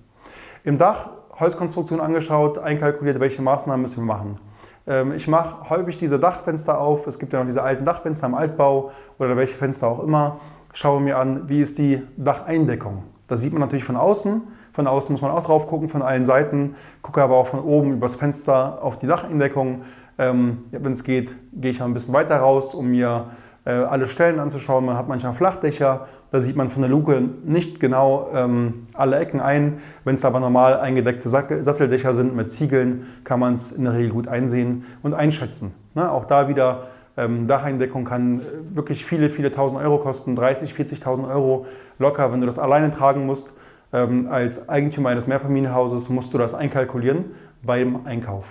Im 0.64 0.78
Dach 0.78 1.10
Holzkonstruktion 1.40 2.02
angeschaut, 2.02 2.58
einkalkuliert, 2.58 3.20
welche 3.20 3.42
Maßnahmen 3.42 3.82
müssen 3.82 3.98
wir 3.98 4.14
machen. 4.14 4.40
Ähm, 4.88 5.14
ich 5.14 5.28
mache 5.28 5.70
häufig 5.70 5.98
diese 5.98 6.20
Dachfenster 6.20 6.80
auf. 6.80 7.08
Es 7.08 7.20
gibt 7.20 7.34
ja 7.34 7.40
noch 7.40 7.46
diese 7.46 7.64
alten 7.64 7.86
Dachfenster 7.86 8.28
im 8.28 8.36
Altbau 8.36 8.92
oder 9.18 9.38
welche 9.38 9.56
Fenster 9.56 9.88
auch 9.88 10.04
immer. 10.04 10.40
Schaue 10.74 11.02
mir 11.02 11.18
an, 11.18 11.48
wie 11.48 11.62
ist 11.62 11.78
die 11.78 12.02
Dacheindeckung. 12.18 13.04
Das 13.28 13.42
sieht 13.42 13.54
man 13.54 13.62
natürlich 13.62 13.86
von 13.86 13.96
außen. 13.96 14.42
Von 14.74 14.88
außen 14.88 15.14
muss 15.14 15.22
man 15.22 15.32
auch 15.32 15.44
drauf 15.44 15.68
gucken, 15.68 15.90
von 15.90 16.02
allen 16.02 16.26
Seiten. 16.26 16.76
Gucke 17.02 17.22
aber 17.22 17.38
auch 17.38 17.48
von 17.48 17.62
oben 17.62 17.94
übers 17.94 18.16
Fenster 18.16 18.80
auf 18.82 19.00
die 19.00 19.08
Dacheindeckung. 19.08 19.84
Ähm, 20.18 20.66
Wenn 20.72 20.94
es 20.94 21.04
geht, 21.04 21.36
gehe 21.54 21.72
ich 21.72 21.80
mal 21.80 21.86
ein 21.86 21.94
bisschen 21.94 22.14
weiter 22.14 22.38
raus, 22.38 22.74
um 22.74 22.90
mir 22.90 23.32
alle 23.72 24.08
Stellen 24.08 24.40
anzuschauen. 24.40 24.86
Man 24.86 24.98
hat 24.98 25.08
manchmal 25.08 25.34
Flachdächer, 25.34 26.08
da 26.32 26.42
sieht 26.42 26.56
man 26.56 26.70
von 26.70 26.82
der 26.82 26.90
Luke 26.90 27.22
nicht 27.46 27.80
genau 27.80 28.30
ähm, 28.34 28.88
alle 28.94 29.18
Ecken 29.18 29.40
ein. 29.40 29.80
Wenn 30.04 30.16
es 30.16 30.26
aber 30.26 30.40
normal 30.40 30.80
eingedeckte 30.80 31.30
Satteldächer 31.30 32.14
sind 32.14 32.36
mit 32.36 32.52
Ziegeln, 32.52 33.08
kann 33.24 33.40
man 33.40 33.56
es 33.56 33.72
in 33.72 33.84
der 33.84 33.94
Regel 33.94 34.12
gut 34.12 34.28
einsehen 34.28 34.86
und 35.04 35.14
einschätzen. 35.14 35.74
Ne? 35.96 36.12
Auch 36.12 36.26
da 36.26 36.48
wieder 36.48 36.88
ähm, 37.18 37.48
Dacheindeckung 37.48 38.06
kann 38.06 38.40
äh, 38.40 38.44
wirklich 38.76 39.06
viele, 39.06 39.30
viele 39.30 39.52
tausend 39.52 39.82
Euro 39.82 39.98
kosten, 39.98 40.36
30, 40.36 40.74
40.000 40.74 41.30
Euro 41.30 41.66
locker, 41.98 42.32
wenn 42.32 42.40
du 42.40 42.46
das 42.46 42.60
alleine 42.60 42.92
tragen 42.92 43.26
musst. 43.26 43.52
Ähm, 43.92 44.28
als 44.30 44.70
Eigentümer 44.70 45.10
eines 45.10 45.28
Mehrfamilienhauses 45.28 46.10
musst 46.10 46.34
du 46.34 46.38
das 46.38 46.54
einkalkulieren 46.54 47.26
beim 47.64 48.06
Einkauf. 48.06 48.46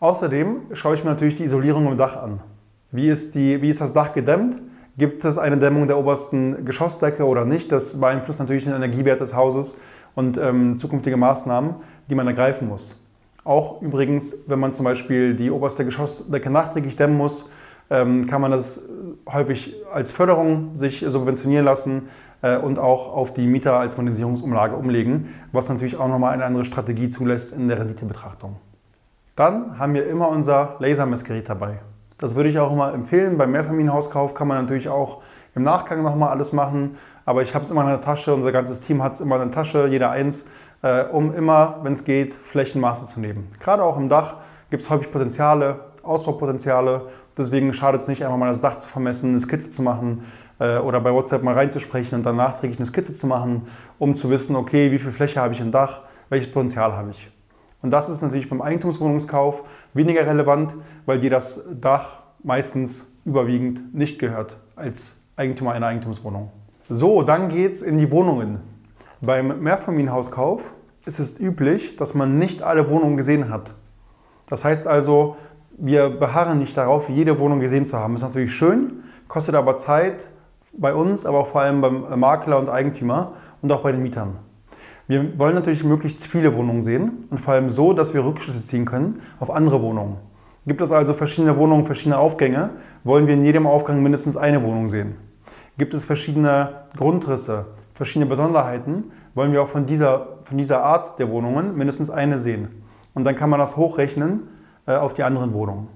Außerdem 0.00 0.56
schaue 0.74 0.94
ich 0.94 1.04
mir 1.04 1.10
natürlich 1.10 1.36
die 1.36 1.44
Isolierung 1.44 1.86
im 1.86 1.96
Dach 1.96 2.16
an. 2.16 2.40
Wie 2.92 3.08
ist, 3.08 3.34
die, 3.34 3.62
wie 3.62 3.70
ist 3.70 3.80
das 3.80 3.94
Dach 3.94 4.12
gedämmt? 4.12 4.58
Gibt 4.98 5.24
es 5.24 5.38
eine 5.38 5.56
Dämmung 5.56 5.86
der 5.86 5.98
obersten 5.98 6.66
Geschossdecke 6.66 7.24
oder 7.24 7.46
nicht? 7.46 7.72
Das 7.72 7.98
beeinflusst 7.98 8.38
natürlich 8.38 8.64
den 8.64 8.74
Energiewert 8.74 9.18
des 9.20 9.34
Hauses 9.34 9.80
und 10.14 10.36
ähm, 10.36 10.78
zukünftige 10.78 11.16
Maßnahmen, 11.16 11.76
die 12.10 12.14
man 12.14 12.26
ergreifen 12.26 12.68
muss. 12.68 13.02
Auch 13.44 13.80
übrigens, 13.80 14.44
wenn 14.46 14.58
man 14.58 14.74
zum 14.74 14.84
Beispiel 14.84 15.34
die 15.34 15.50
oberste 15.50 15.86
Geschossdecke 15.86 16.50
nachträglich 16.50 16.94
dämmen 16.94 17.16
muss, 17.16 17.50
ähm, 17.88 18.26
kann 18.26 18.42
man 18.42 18.50
das 18.50 18.86
häufig 19.26 19.74
als 19.90 20.12
Förderung 20.12 20.76
sich 20.76 21.02
subventionieren 21.08 21.64
lassen 21.64 22.10
äh, 22.42 22.58
und 22.58 22.78
auch 22.78 23.14
auf 23.14 23.32
die 23.32 23.46
Mieter 23.46 23.78
als 23.78 23.96
Modernisierungsumlage 23.96 24.76
umlegen, 24.76 25.28
was 25.50 25.70
natürlich 25.70 25.96
auch 25.96 26.08
nochmal 26.08 26.34
eine 26.34 26.44
andere 26.44 26.66
Strategie 26.66 27.08
zulässt 27.08 27.54
in 27.54 27.68
der 27.68 27.78
Renditebetrachtung. 27.80 28.56
Dann 29.34 29.78
haben 29.78 29.94
wir 29.94 30.06
immer 30.06 30.28
unser 30.28 30.76
Lasermessgerät 30.78 31.48
dabei. 31.48 31.78
Das 32.22 32.36
würde 32.36 32.48
ich 32.48 32.58
auch 32.60 32.70
immer 32.70 32.94
empfehlen. 32.94 33.36
Beim 33.36 33.50
Mehrfamilienhauskauf 33.50 34.32
kann 34.32 34.46
man 34.46 34.62
natürlich 34.62 34.88
auch 34.88 35.22
im 35.56 35.64
Nachgang 35.64 36.04
nochmal 36.04 36.28
alles 36.28 36.52
machen. 36.52 36.96
Aber 37.24 37.42
ich 37.42 37.52
habe 37.52 37.64
es 37.64 37.70
immer 37.72 37.80
in 37.80 37.88
der 37.88 38.00
Tasche, 38.00 38.32
unser 38.32 38.52
ganzes 38.52 38.80
Team 38.80 39.02
hat 39.02 39.14
es 39.14 39.20
immer 39.20 39.42
in 39.42 39.48
der 39.48 39.50
Tasche, 39.50 39.88
jeder 39.88 40.12
eins, 40.12 40.46
äh, 40.82 41.02
um 41.02 41.34
immer, 41.34 41.80
wenn 41.82 41.94
es 41.94 42.04
geht, 42.04 42.32
Flächenmaße 42.32 43.06
zu 43.06 43.18
nehmen. 43.18 43.48
Gerade 43.58 43.82
auch 43.82 43.96
im 43.96 44.08
Dach 44.08 44.36
gibt 44.70 44.84
es 44.84 44.90
häufig 44.90 45.10
Potenziale, 45.10 45.80
Ausbaupotenziale. 46.04 47.08
Deswegen 47.36 47.72
schadet 47.72 48.02
es 48.02 48.06
nicht, 48.06 48.22
einmal 48.22 48.38
mal 48.38 48.50
das 48.50 48.60
Dach 48.60 48.78
zu 48.78 48.88
vermessen, 48.88 49.30
eine 49.30 49.40
Skizze 49.40 49.72
zu 49.72 49.82
machen 49.82 50.22
äh, 50.60 50.78
oder 50.78 51.00
bei 51.00 51.12
WhatsApp 51.12 51.42
mal 51.42 51.54
reinzusprechen 51.54 52.16
und 52.16 52.24
dann 52.24 52.36
nachträglich 52.36 52.78
eine 52.78 52.86
Skizze 52.86 53.14
zu 53.14 53.26
machen, 53.26 53.66
um 53.98 54.14
zu 54.14 54.30
wissen, 54.30 54.54
okay, 54.54 54.92
wie 54.92 55.00
viel 55.00 55.10
Fläche 55.10 55.40
habe 55.40 55.54
ich 55.54 55.60
im 55.60 55.72
Dach, 55.72 56.02
welches 56.28 56.52
Potenzial 56.52 56.96
habe 56.96 57.10
ich. 57.10 57.32
Und 57.82 57.90
das 57.90 58.08
ist 58.08 58.22
natürlich 58.22 58.48
beim 58.48 58.62
Eigentumswohnungskauf 58.62 59.64
weniger 59.94 60.26
relevant, 60.26 60.74
weil 61.06 61.18
dir 61.18 61.30
das 61.30 61.68
Dach 61.80 62.22
meistens 62.42 63.12
überwiegend 63.24 63.94
nicht 63.94 64.18
gehört 64.18 64.58
als 64.76 65.20
Eigentümer 65.36 65.72
einer 65.72 65.86
Eigentumswohnung. 65.86 66.50
So, 66.88 67.22
dann 67.22 67.48
geht 67.48 67.74
es 67.74 67.82
in 67.82 67.98
die 67.98 68.10
Wohnungen. 68.10 68.60
Beim 69.20 69.62
Mehrfamilienhauskauf 69.62 70.62
ist 71.06 71.18
es 71.20 71.38
üblich, 71.38 71.96
dass 71.96 72.14
man 72.14 72.38
nicht 72.38 72.62
alle 72.62 72.88
Wohnungen 72.90 73.16
gesehen 73.16 73.50
hat. 73.50 73.72
Das 74.48 74.64
heißt 74.64 74.86
also, 74.86 75.36
wir 75.78 76.10
beharren 76.10 76.58
nicht 76.58 76.76
darauf, 76.76 77.08
jede 77.08 77.38
Wohnung 77.38 77.60
gesehen 77.60 77.86
zu 77.86 77.98
haben. 77.98 78.16
Ist 78.16 78.22
natürlich 78.22 78.52
schön, 78.52 79.04
kostet 79.28 79.54
aber 79.54 79.78
Zeit 79.78 80.28
bei 80.72 80.94
uns, 80.94 81.24
aber 81.26 81.38
auch 81.38 81.48
vor 81.48 81.62
allem 81.62 81.80
beim 81.80 82.18
Makler 82.18 82.58
und 82.58 82.68
Eigentümer 82.68 83.34
und 83.62 83.72
auch 83.72 83.82
bei 83.82 83.92
den 83.92 84.02
Mietern. 84.02 84.38
Wir 85.12 85.38
wollen 85.38 85.54
natürlich 85.54 85.84
möglichst 85.84 86.26
viele 86.26 86.56
Wohnungen 86.56 86.80
sehen 86.80 87.18
und 87.28 87.38
vor 87.38 87.52
allem 87.52 87.68
so, 87.68 87.92
dass 87.92 88.14
wir 88.14 88.24
Rückschlüsse 88.24 88.62
ziehen 88.62 88.86
können 88.86 89.20
auf 89.40 89.50
andere 89.50 89.82
Wohnungen. 89.82 90.16
Gibt 90.66 90.80
es 90.80 90.90
also 90.90 91.12
verschiedene 91.12 91.54
Wohnungen, 91.58 91.84
verschiedene 91.84 92.16
Aufgänge, 92.16 92.70
wollen 93.04 93.26
wir 93.26 93.34
in 93.34 93.44
jedem 93.44 93.66
Aufgang 93.66 94.02
mindestens 94.02 94.38
eine 94.38 94.62
Wohnung 94.62 94.88
sehen. 94.88 95.16
Gibt 95.76 95.92
es 95.92 96.06
verschiedene 96.06 96.86
Grundrisse, 96.96 97.66
verschiedene 97.92 98.24
Besonderheiten, 98.24 99.12
wollen 99.34 99.52
wir 99.52 99.60
auch 99.62 99.68
von 99.68 99.84
dieser, 99.84 100.38
von 100.44 100.56
dieser 100.56 100.82
Art 100.82 101.18
der 101.18 101.28
Wohnungen 101.28 101.76
mindestens 101.76 102.08
eine 102.08 102.38
sehen. 102.38 102.68
Und 103.12 103.24
dann 103.24 103.36
kann 103.36 103.50
man 103.50 103.60
das 103.60 103.76
hochrechnen 103.76 104.44
äh, 104.86 104.94
auf 104.94 105.12
die 105.12 105.24
anderen 105.24 105.52
Wohnungen. 105.52 105.88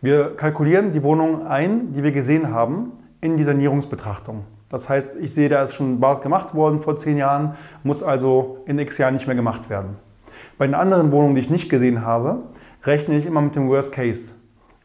Wir 0.00 0.34
kalkulieren 0.36 0.92
die 0.92 1.02
Wohnungen 1.02 1.46
ein, 1.46 1.92
die 1.92 2.02
wir 2.02 2.12
gesehen 2.12 2.50
haben, 2.50 2.92
in 3.20 3.36
die 3.36 3.44
Sanierungsbetrachtung. 3.44 4.44
Das 4.70 4.88
heißt, 4.88 5.16
ich 5.16 5.32
sehe, 5.32 5.48
da 5.48 5.62
ist 5.62 5.74
schon 5.74 6.00
bald 6.00 6.22
gemacht 6.22 6.54
worden 6.54 6.80
vor 6.80 6.98
zehn 6.98 7.16
Jahren, 7.16 7.56
muss 7.82 8.02
also 8.02 8.58
in 8.66 8.78
x 8.78 8.98
Jahren 8.98 9.14
nicht 9.14 9.26
mehr 9.26 9.36
gemacht 9.36 9.70
werden. 9.70 9.96
Bei 10.58 10.66
den 10.66 10.74
anderen 10.74 11.10
Wohnungen, 11.10 11.34
die 11.34 11.40
ich 11.40 11.50
nicht 11.50 11.68
gesehen 11.68 12.04
habe, 12.04 12.42
rechne 12.84 13.16
ich 13.16 13.26
immer 13.26 13.40
mit 13.40 13.56
dem 13.56 13.68
Worst 13.68 13.92
Case. 13.92 14.32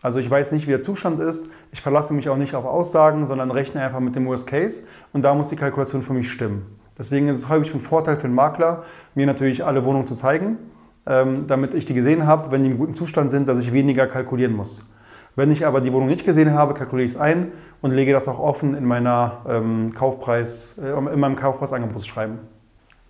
Also 0.02 0.20
ich 0.20 0.30
weiß 0.30 0.52
nicht, 0.52 0.68
wie 0.68 0.72
der 0.72 0.82
Zustand 0.82 1.20
ist. 1.20 1.48
Ich 1.72 1.82
verlasse 1.82 2.14
mich 2.14 2.28
auch 2.30 2.38
nicht 2.38 2.56
auf 2.56 2.66
Aussagen, 2.66 3.26
sondern 3.26 3.52
rechne 3.52 3.82
einfach 3.82 4.02
mit 4.02 4.16
dem 4.16 4.26
Worst 4.28 4.48
Case 4.48 4.84
und 5.14 5.22
da 5.22 5.34
muss 5.34 5.48
die 5.48 5.56
Kalkulation 5.56 6.04
für 6.04 6.14
mich 6.14 6.32
stimmen. 6.32 6.66
Deswegen 6.98 7.28
ist 7.28 7.38
es 7.38 7.50
häufig 7.50 7.72
von 7.72 7.80
Vorteil 7.80 8.18
für 8.18 8.28
den 8.28 8.36
Makler, 8.36 8.84
mir 9.16 9.26
natürlich 9.26 9.66
alle 9.66 9.84
Wohnungen 9.84 10.06
zu 10.06 10.16
zeigen, 10.16 10.58
ähm, 11.06 11.46
damit 11.48 11.74
ich 11.74 11.86
die 11.86 11.94
gesehen 11.94 12.28
habe, 12.28 12.52
wenn 12.52 12.64
die 12.64 12.70
im 12.70 12.78
guten 12.78 12.94
Zustand 12.94 13.32
sind, 13.32 13.48
dass 13.48 13.60
ich 13.60 13.74
weniger 13.74 14.06
kalkulieren 14.08 14.56
muss. 14.56 14.92
Wenn 15.36 15.52
ich 15.52 15.66
aber 15.66 15.82
die 15.82 15.92
Wohnung 15.92 16.08
nicht 16.08 16.26
gesehen 16.26 16.54
habe, 16.54 16.74
kalkuliere 16.74 17.06
ich 17.06 17.14
es 17.14 17.20
ein 17.20 17.54
und 17.82 17.92
lege 17.92 18.14
das 18.14 18.28
auch 18.28 18.40
offen 18.40 18.76
in, 18.76 18.86
meiner, 18.86 19.42
ähm, 19.50 19.92
Kaufpreis, 19.94 20.78
äh, 20.78 20.92
in 20.92 21.20
meinem 21.20 21.36
Kaufpreisangebotsschreiben. 21.36 22.38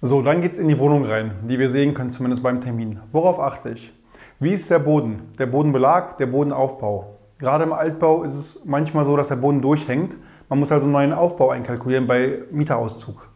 So, 0.01 0.21
dann 0.21 0.41
geht 0.41 0.53
es 0.53 0.57
in 0.57 0.67
die 0.67 0.79
Wohnung 0.79 1.05
rein, 1.05 1.31
die 1.43 1.59
wir 1.59 1.69
sehen 1.69 1.93
können, 1.93 2.11
zumindest 2.11 2.43
beim 2.43 2.61
Termin. 2.61 2.99
Worauf 3.11 3.39
achte 3.39 3.69
ich? 3.69 3.93
Wie 4.39 4.51
ist 4.51 4.69
der 4.69 4.79
Boden? 4.79 5.21
Der 5.39 5.45
Bodenbelag, 5.45 6.17
der 6.17 6.27
Bodenaufbau. 6.27 7.19
Gerade 7.39 7.63
im 7.65 7.73
Altbau 7.73 8.23
ist 8.23 8.35
es 8.35 8.65
manchmal 8.65 9.05
so, 9.05 9.17
dass 9.17 9.27
der 9.27 9.35
Boden 9.35 9.61
durchhängt. 9.61 10.15
Man 10.49 10.59
muss 10.59 10.71
also 10.71 10.85
einen 10.85 10.93
neuen 10.93 11.13
Aufbau 11.13 11.49
einkalkulieren 11.49 12.07
bei 12.07 12.39
Mieterauszug. 12.51 13.27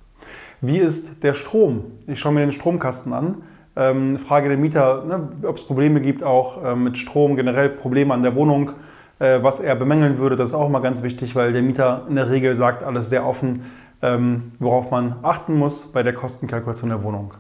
Wie 0.62 0.78
ist 0.78 1.24
der 1.24 1.34
Strom? 1.34 1.92
Ich 2.08 2.20
schaue 2.20 2.34
mir 2.34 2.40
den 2.42 2.52
Stromkasten 2.52 3.14
an, 3.14 3.44
ähm, 3.78 4.18
frage 4.18 4.50
den 4.50 4.60
Mieter, 4.60 5.04
ne, 5.06 5.30
ob 5.44 5.58
es 5.58 5.64
Probleme 5.64 6.02
gibt, 6.02 6.24
auch 6.24 6.64
äh, 6.64 6.76
mit 6.76 6.98
Strom, 6.98 7.36
generell 7.36 7.70
Probleme 7.70 8.14
an 8.14 8.24
der 8.24 8.36
Wohnung, 8.36 8.72
äh, 9.20 9.40
was 9.42 9.60
er 9.60 9.76
bemängeln 9.76 10.18
würde. 10.18 10.36
Das 10.36 10.50
ist 10.50 10.56
auch 10.56 10.70
mal 10.70 10.80
ganz 10.80 11.04
wichtig, 11.04 11.36
weil 11.36 11.54
der 11.54 11.62
Mieter 11.62 12.06
in 12.10 12.16
der 12.16 12.30
Regel 12.30 12.56
sagt 12.56 12.84
alles 12.84 13.10
sehr 13.10 13.26
offen, 13.26 13.66
ähm, 14.02 14.52
worauf 14.60 14.90
man 14.90 15.18
achten 15.22 15.58
muss 15.58 15.92
bei 15.92 16.02
der 16.02 16.14
Kostenkalkulation 16.14 16.90
der 16.90 17.04
Wohnung. 17.04 17.36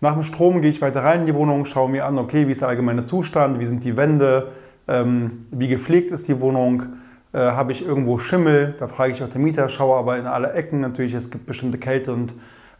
Nach 0.00 0.12
dem 0.12 0.22
Strom 0.22 0.60
gehe 0.60 0.70
ich 0.70 0.82
weiter 0.82 1.04
rein 1.04 1.20
in 1.20 1.26
die 1.26 1.34
Wohnung, 1.34 1.64
schaue 1.64 1.88
mir 1.88 2.04
an, 2.04 2.18
okay, 2.18 2.46
wie 2.48 2.52
ist 2.52 2.60
der 2.60 2.68
allgemeine 2.68 3.04
Zustand, 3.04 3.60
wie 3.60 3.64
sind 3.64 3.84
die 3.84 3.96
Wände, 3.96 4.48
ähm, 4.88 5.46
wie 5.50 5.68
gepflegt 5.68 6.10
ist 6.10 6.28
die 6.28 6.40
Wohnung, 6.40 6.82
äh, 7.32 7.38
habe 7.38 7.72
ich 7.72 7.86
irgendwo 7.86 8.18
Schimmel, 8.18 8.74
da 8.78 8.88
frage 8.88 9.12
ich 9.12 9.22
auch 9.22 9.28
den 9.28 9.42
Mieter, 9.42 9.68
schaue 9.68 9.96
aber 9.96 10.18
in 10.18 10.26
alle 10.26 10.52
Ecken 10.52 10.80
natürlich, 10.80 11.14
es 11.14 11.30
gibt 11.30 11.46
bestimmte 11.46 11.78
Kälte- 11.78 12.12
und 12.12 12.34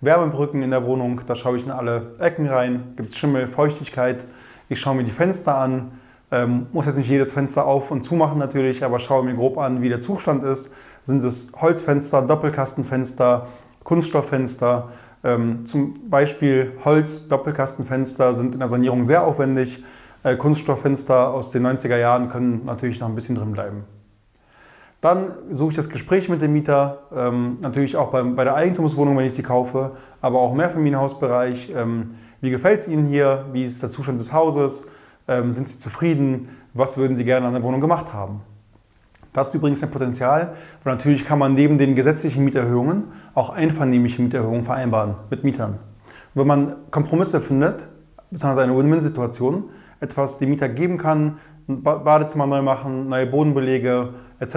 Wärmebrücken 0.04 0.62
in 0.62 0.70
der 0.70 0.84
Wohnung, 0.84 1.20
da 1.26 1.34
schaue 1.34 1.56
ich 1.56 1.64
in 1.64 1.70
alle 1.70 2.14
Ecken 2.18 2.46
rein, 2.49 2.94
gibt 2.96 3.11
es 3.11 3.16
Schimmel, 3.16 3.46
Feuchtigkeit, 3.46 4.25
ich 4.68 4.80
schaue 4.80 4.96
mir 4.96 5.04
die 5.04 5.11
Fenster 5.11 5.56
an, 5.56 5.92
ähm, 6.30 6.66
muss 6.73 6.87
jetzt 6.87 6.96
nicht 6.96 7.08
jedes 7.08 7.32
Fenster 7.32 7.66
auf 7.66 7.90
und 7.90 8.04
zumachen 8.04 8.38
natürlich, 8.38 8.82
aber 8.84 8.99
schaue 8.99 9.25
mir 9.25 9.34
grob 9.34 9.58
an, 9.58 9.82
wie 9.82 9.88
der 9.88 10.00
Zustand 10.00 10.42
ist. 10.44 10.73
Sind 11.04 11.23
es 11.23 11.52
Holzfenster, 11.61 12.23
Doppelkastenfenster, 12.23 13.49
Kunststofffenster, 13.84 14.88
ähm, 15.23 15.64
zum 15.64 16.11
Beispiel 16.11 16.73
Holz-Doppelkastenfenster 16.84 18.34
sind 18.34 18.54
in 18.54 18.58
der 18.58 18.68
Sanierung 18.68 19.04
sehr 19.04 19.25
aufwendig. 19.25 19.82
Äh, 20.23 20.37
Kunststofffenster 20.37 21.28
aus 21.28 21.50
den 21.50 21.66
90er 21.66 21.96
Jahren 21.96 22.28
können 22.28 22.62
natürlich 22.66 23.00
noch 23.00 23.08
ein 23.08 23.14
bisschen 23.14 23.37
drin 23.37 23.52
bleiben. 23.52 23.84
Dann 25.04 25.32
suche 25.52 25.68
ich 25.68 25.76
das 25.76 25.90
Gespräch 25.90 26.30
mit 26.30 26.40
dem 26.40 26.54
Mieter, 26.54 27.00
ähm, 27.14 27.58
natürlich 27.61 27.94
auch 27.94 28.11
beim, 28.11 28.37
bei 28.37 28.44
der 28.44 28.54
Eigentumswohnung, 28.54 29.18
wenn 29.18 29.26
ich 29.26 29.34
sie 29.34 29.42
kaufe, 29.42 29.90
aber 30.23 30.38
auch 30.38 30.52
im 30.52 30.56
Mehrfamilienhausbereich. 30.56 31.75
Ähm, 31.76 32.14
wie 32.40 32.49
gefällt 32.49 32.80
es 32.80 32.88
Ihnen 32.88 33.04
hier? 33.04 33.44
Wie 33.52 33.64
ist 33.64 33.82
der 33.82 33.90
Zustand 33.90 34.18
des 34.18 34.32
Hauses? 34.32 34.88
Ähm, 35.28 35.52
sind 35.52 35.68
Sie 35.68 35.78
zufrieden? 35.78 36.49
Was 36.73 36.96
würden 36.96 37.18
Sie 37.18 37.25
gerne 37.26 37.46
an 37.46 37.52
der 37.52 37.62
Wohnung 37.62 37.82
gemacht 37.82 38.14
haben? 38.14 38.40
Das 39.34 39.49
ist 39.49 39.54
übrigens 39.56 39.82
ein 39.82 39.90
Potenzial, 39.90 40.54
weil 40.84 40.94
natürlich 40.94 41.26
kann 41.26 41.38
man 41.38 41.52
neben 41.52 41.76
den 41.76 41.94
gesetzlichen 41.94 42.42
Mieterhöhungen 42.42 43.04
auch 43.34 43.50
einvernehmliche 43.50 44.23
Mieterhöhungen 44.23 44.64
vereinbaren 44.64 45.16
mit 45.28 45.44
Mietern. 45.44 45.80
wenn 46.32 46.46
man 46.46 46.76
Kompromisse 46.90 47.42
findet, 47.42 47.84
beziehungsweise 48.30 48.62
eine 48.62 48.75
Win-Win-Situation, 48.75 49.64
etwas 50.00 50.38
dem 50.38 50.49
Mieter 50.49 50.70
geben 50.70 50.96
kann, 50.96 51.37
Badezimmer 51.66 52.47
neu 52.47 52.62
machen, 52.62 53.09
neue 53.09 53.26
Bodenbelege 53.26 54.11
etc., 54.38 54.54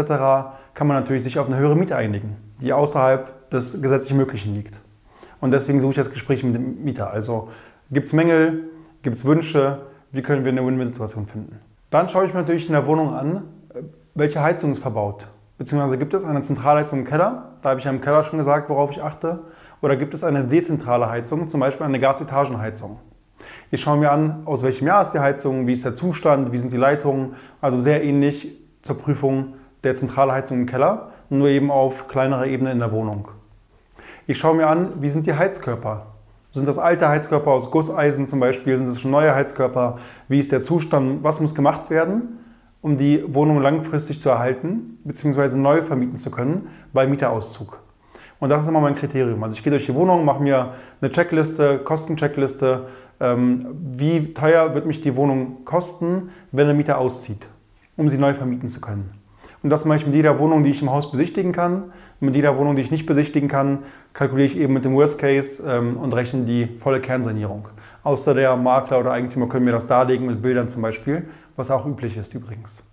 kann 0.74 0.88
man 0.88 0.98
natürlich 0.98 1.24
sich 1.24 1.40
auf 1.40 1.48
eine 1.48 1.58
höhere 1.58 1.76
Miete 1.76 1.96
einigen, 1.96 2.36
die 2.62 2.74
außerhalb 2.74 3.50
des 3.50 3.82
gesetzlich 3.82 4.14
Möglichen 4.16 4.54
liegt. 4.54 4.80
Und 5.40 5.52
deswegen 5.52 5.80
suche 5.80 5.92
ich 5.92 5.98
das 5.98 6.12
Gespräch 6.12 6.44
mit 6.44 6.56
dem 6.56 6.84
Mieter. 6.84 7.10
Also 7.10 7.50
gibt 7.92 8.08
es 8.08 8.14
Mängel, 8.14 8.70
gibt 9.02 9.18
es 9.18 9.26
Wünsche, 9.26 9.80
wie 10.12 10.22
können 10.22 10.44
wir 10.44 10.52
eine 10.52 10.66
Win-Win-Situation 10.66 11.28
finden. 11.28 11.60
Dann 11.90 12.10
schaue 12.10 12.26
ich 12.26 12.34
mir 12.34 12.42
natürlich 12.42 12.68
in 12.68 12.74
der 12.74 12.86
Wohnung 12.86 13.14
an, 13.14 13.44
welche 14.16 14.42
Heizung 14.42 14.72
ist 14.72 14.80
verbaut? 14.80 15.28
Beziehungsweise 15.58 15.98
gibt 15.98 16.14
es 16.14 16.24
eine 16.24 16.42
Zentralheizung 16.42 17.00
im 17.00 17.06
Keller? 17.06 17.54
Da 17.62 17.70
habe 17.70 17.80
ich 17.80 17.86
ja 17.86 17.92
im 17.92 18.02
Keller 18.02 18.24
schon 18.24 18.38
gesagt, 18.38 18.70
worauf 18.70 18.92
ich 18.92 19.02
achte. 19.02 19.40
Oder 19.82 19.96
gibt 19.96 20.14
es 20.14 20.24
eine 20.24 20.44
dezentrale 20.44 21.10
Heizung, 21.10 21.50
zum 21.50 21.60
Beispiel 21.60 21.86
eine 21.86 22.00
Gasetagenheizung? 22.00 23.00
Ich 23.70 23.82
schaue 23.82 23.98
mir 23.98 24.12
an, 24.12 24.44
aus 24.46 24.64
welchem 24.64 24.88
Jahr 24.88 25.02
ist 25.02 25.12
die 25.12 25.20
Heizung, 25.20 25.68
wie 25.68 25.74
ist 25.74 25.86
der 25.86 25.96
Zustand, 25.96 26.52
wie 26.52 26.58
sind 26.58 26.72
die 26.72 26.78
Leitungen. 26.78 27.36
Also 27.62 27.78
sehr 27.78 28.04
ähnlich 28.04 28.56
zur 28.82 28.98
Prüfung 28.98 29.56
der 29.84 29.96
Zentralheizung 29.96 30.62
im 30.62 30.66
Keller, 30.66 31.12
nur 31.30 31.50
eben 31.50 31.70
auf 31.70 32.08
kleinerer 32.08 32.48
Ebene 32.48 32.72
in 32.72 32.80
der 32.80 32.92
Wohnung. 32.92 33.28
Ich 34.26 34.38
schaue 34.38 34.56
mir 34.56 34.68
an, 34.68 35.02
wie 35.02 35.10
sind 35.10 35.26
die 35.28 35.34
Heizkörper? 35.34 36.08
Sind 36.54 36.68
das 36.68 36.78
alte 36.78 37.10
Heizkörper 37.10 37.52
aus 37.52 37.70
Gusseisen 37.70 38.28
zum 38.28 38.40
Beispiel? 38.40 38.78
Sind 38.78 38.88
das 38.88 39.02
schon 39.02 39.12
neue 39.12 39.36
Heizkörper? 39.36 40.00
Wie 40.28 40.40
ist 40.40 40.52
der 40.52 40.64
Zustand? 40.64 41.24
Was 41.24 41.40
muss 41.40 41.54
gemacht 41.54 41.90
werden? 41.90 42.40
um 42.82 42.98
die 42.98 43.24
Wohnung 43.34 43.62
langfristig 43.62 44.22
zu 44.22 44.30
erhalten 44.30 45.00
bzw. 45.04 45.58
neu 45.58 45.82
vermieten 45.82 46.18
zu 46.18 46.32
können 46.32 46.70
bei 46.94 47.08
Mieterauszug. 47.08 47.80
Und 48.40 48.50
das 48.50 48.64
ist 48.64 48.70
immer 48.70 48.82
mein 48.82 48.96
Kriterium. 48.96 49.44
Also 49.44 49.56
ich 49.56 49.64
gehe 49.64 49.72
durch 49.72 49.88
die 49.88 49.96
Wohnung, 49.96 50.24
mache 50.24 50.42
mir 50.42 50.74
eine 51.02 51.12
Checkliste, 51.12 51.80
Kostencheckliste, 51.80 52.88
wie 53.20 54.34
teuer 54.34 54.76
wird 54.76 54.86
mich 54.86 55.02
die 55.02 55.16
Wohnung 55.16 55.66
kosten, 55.66 56.30
wenn 56.52 56.68
der 56.68 56.76
Mieter 56.76 57.00
auszieht, 57.00 57.48
um 57.96 58.10
sie 58.10 58.18
neu 58.18 58.34
vermieten 58.34 58.70
zu 58.70 58.80
können. 58.80 59.10
Und 59.64 59.72
das 59.72 59.86
mache 59.86 59.98
ich 59.98 60.06
mit 60.06 60.14
jeder 60.14 60.38
Wohnung, 60.38 60.64
die 60.64 60.70
ich 60.70 60.84
im 60.84 60.92
Haus 60.92 61.10
besichtigen 61.10 61.52
kann. 61.52 61.86
Mit 62.20 62.36
jeder 62.36 62.58
Wohnung, 62.58 62.76
die 62.76 62.84
ich 62.84 62.92
nicht 62.92 63.08
besichtigen 63.08 63.50
kann, 63.50 63.80
kalkuliere 64.14 64.48
ich 64.48 64.58
eben 64.58 64.74
mit 64.74 64.86
dem 64.86 64.94
Worst 64.94 65.18
Case 65.18 65.64
ähm, 65.68 65.98
und 65.98 66.14
rechne 66.14 66.46
die 66.46 66.68
volle 66.80 67.02
Kernsanierung. 67.02 67.68
Außer 68.04 68.36
der 68.36 68.56
Makler 68.56 69.00
oder 69.00 69.12
Eigentümer 69.12 69.50
können 69.50 69.66
mir 69.66 69.72
das 69.72 69.88
darlegen 69.88 70.28
mit 70.28 70.44
Bildern 70.44 70.70
zum 70.70 70.84
Beispiel 70.84 71.28
was 71.58 71.72
auch 71.72 71.86
üblich 71.86 72.16
ist 72.16 72.34
übrigens. 72.34 72.84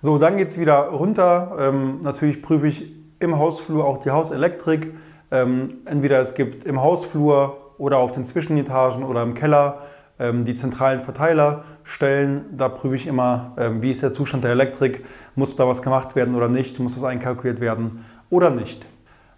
So, 0.00 0.18
dann 0.18 0.36
geht 0.36 0.48
es 0.48 0.58
wieder 0.58 0.88
runter. 0.88 1.56
Ähm, 1.60 2.00
natürlich 2.02 2.42
prüfe 2.42 2.66
ich 2.66 2.92
im 3.20 3.38
Hausflur 3.38 3.84
auch 3.84 4.02
die 4.02 4.10
Hauselektrik. 4.10 4.94
Ähm, 5.30 5.74
entweder 5.84 6.20
es 6.20 6.34
gibt 6.34 6.64
im 6.64 6.80
Hausflur 6.80 7.67
oder 7.78 7.98
auf 7.98 8.12
den 8.12 8.24
Zwischenetagen 8.24 9.04
oder 9.04 9.22
im 9.22 9.34
Keller 9.34 9.82
ähm, 10.18 10.44
die 10.44 10.54
zentralen 10.54 11.00
Verteilerstellen. 11.00 12.44
Da 12.56 12.68
prüfe 12.68 12.96
ich 12.96 13.06
immer, 13.06 13.52
ähm, 13.56 13.82
wie 13.82 13.90
ist 13.90 14.02
der 14.02 14.12
Zustand 14.12 14.44
der 14.44 14.50
Elektrik, 14.50 15.04
muss 15.34 15.56
da 15.56 15.66
was 15.66 15.82
gemacht 15.82 16.16
werden 16.16 16.34
oder 16.34 16.48
nicht, 16.48 16.78
muss 16.80 16.94
das 16.94 17.04
einkalkuliert 17.04 17.60
werden 17.60 18.04
oder 18.30 18.50
nicht. 18.50 18.84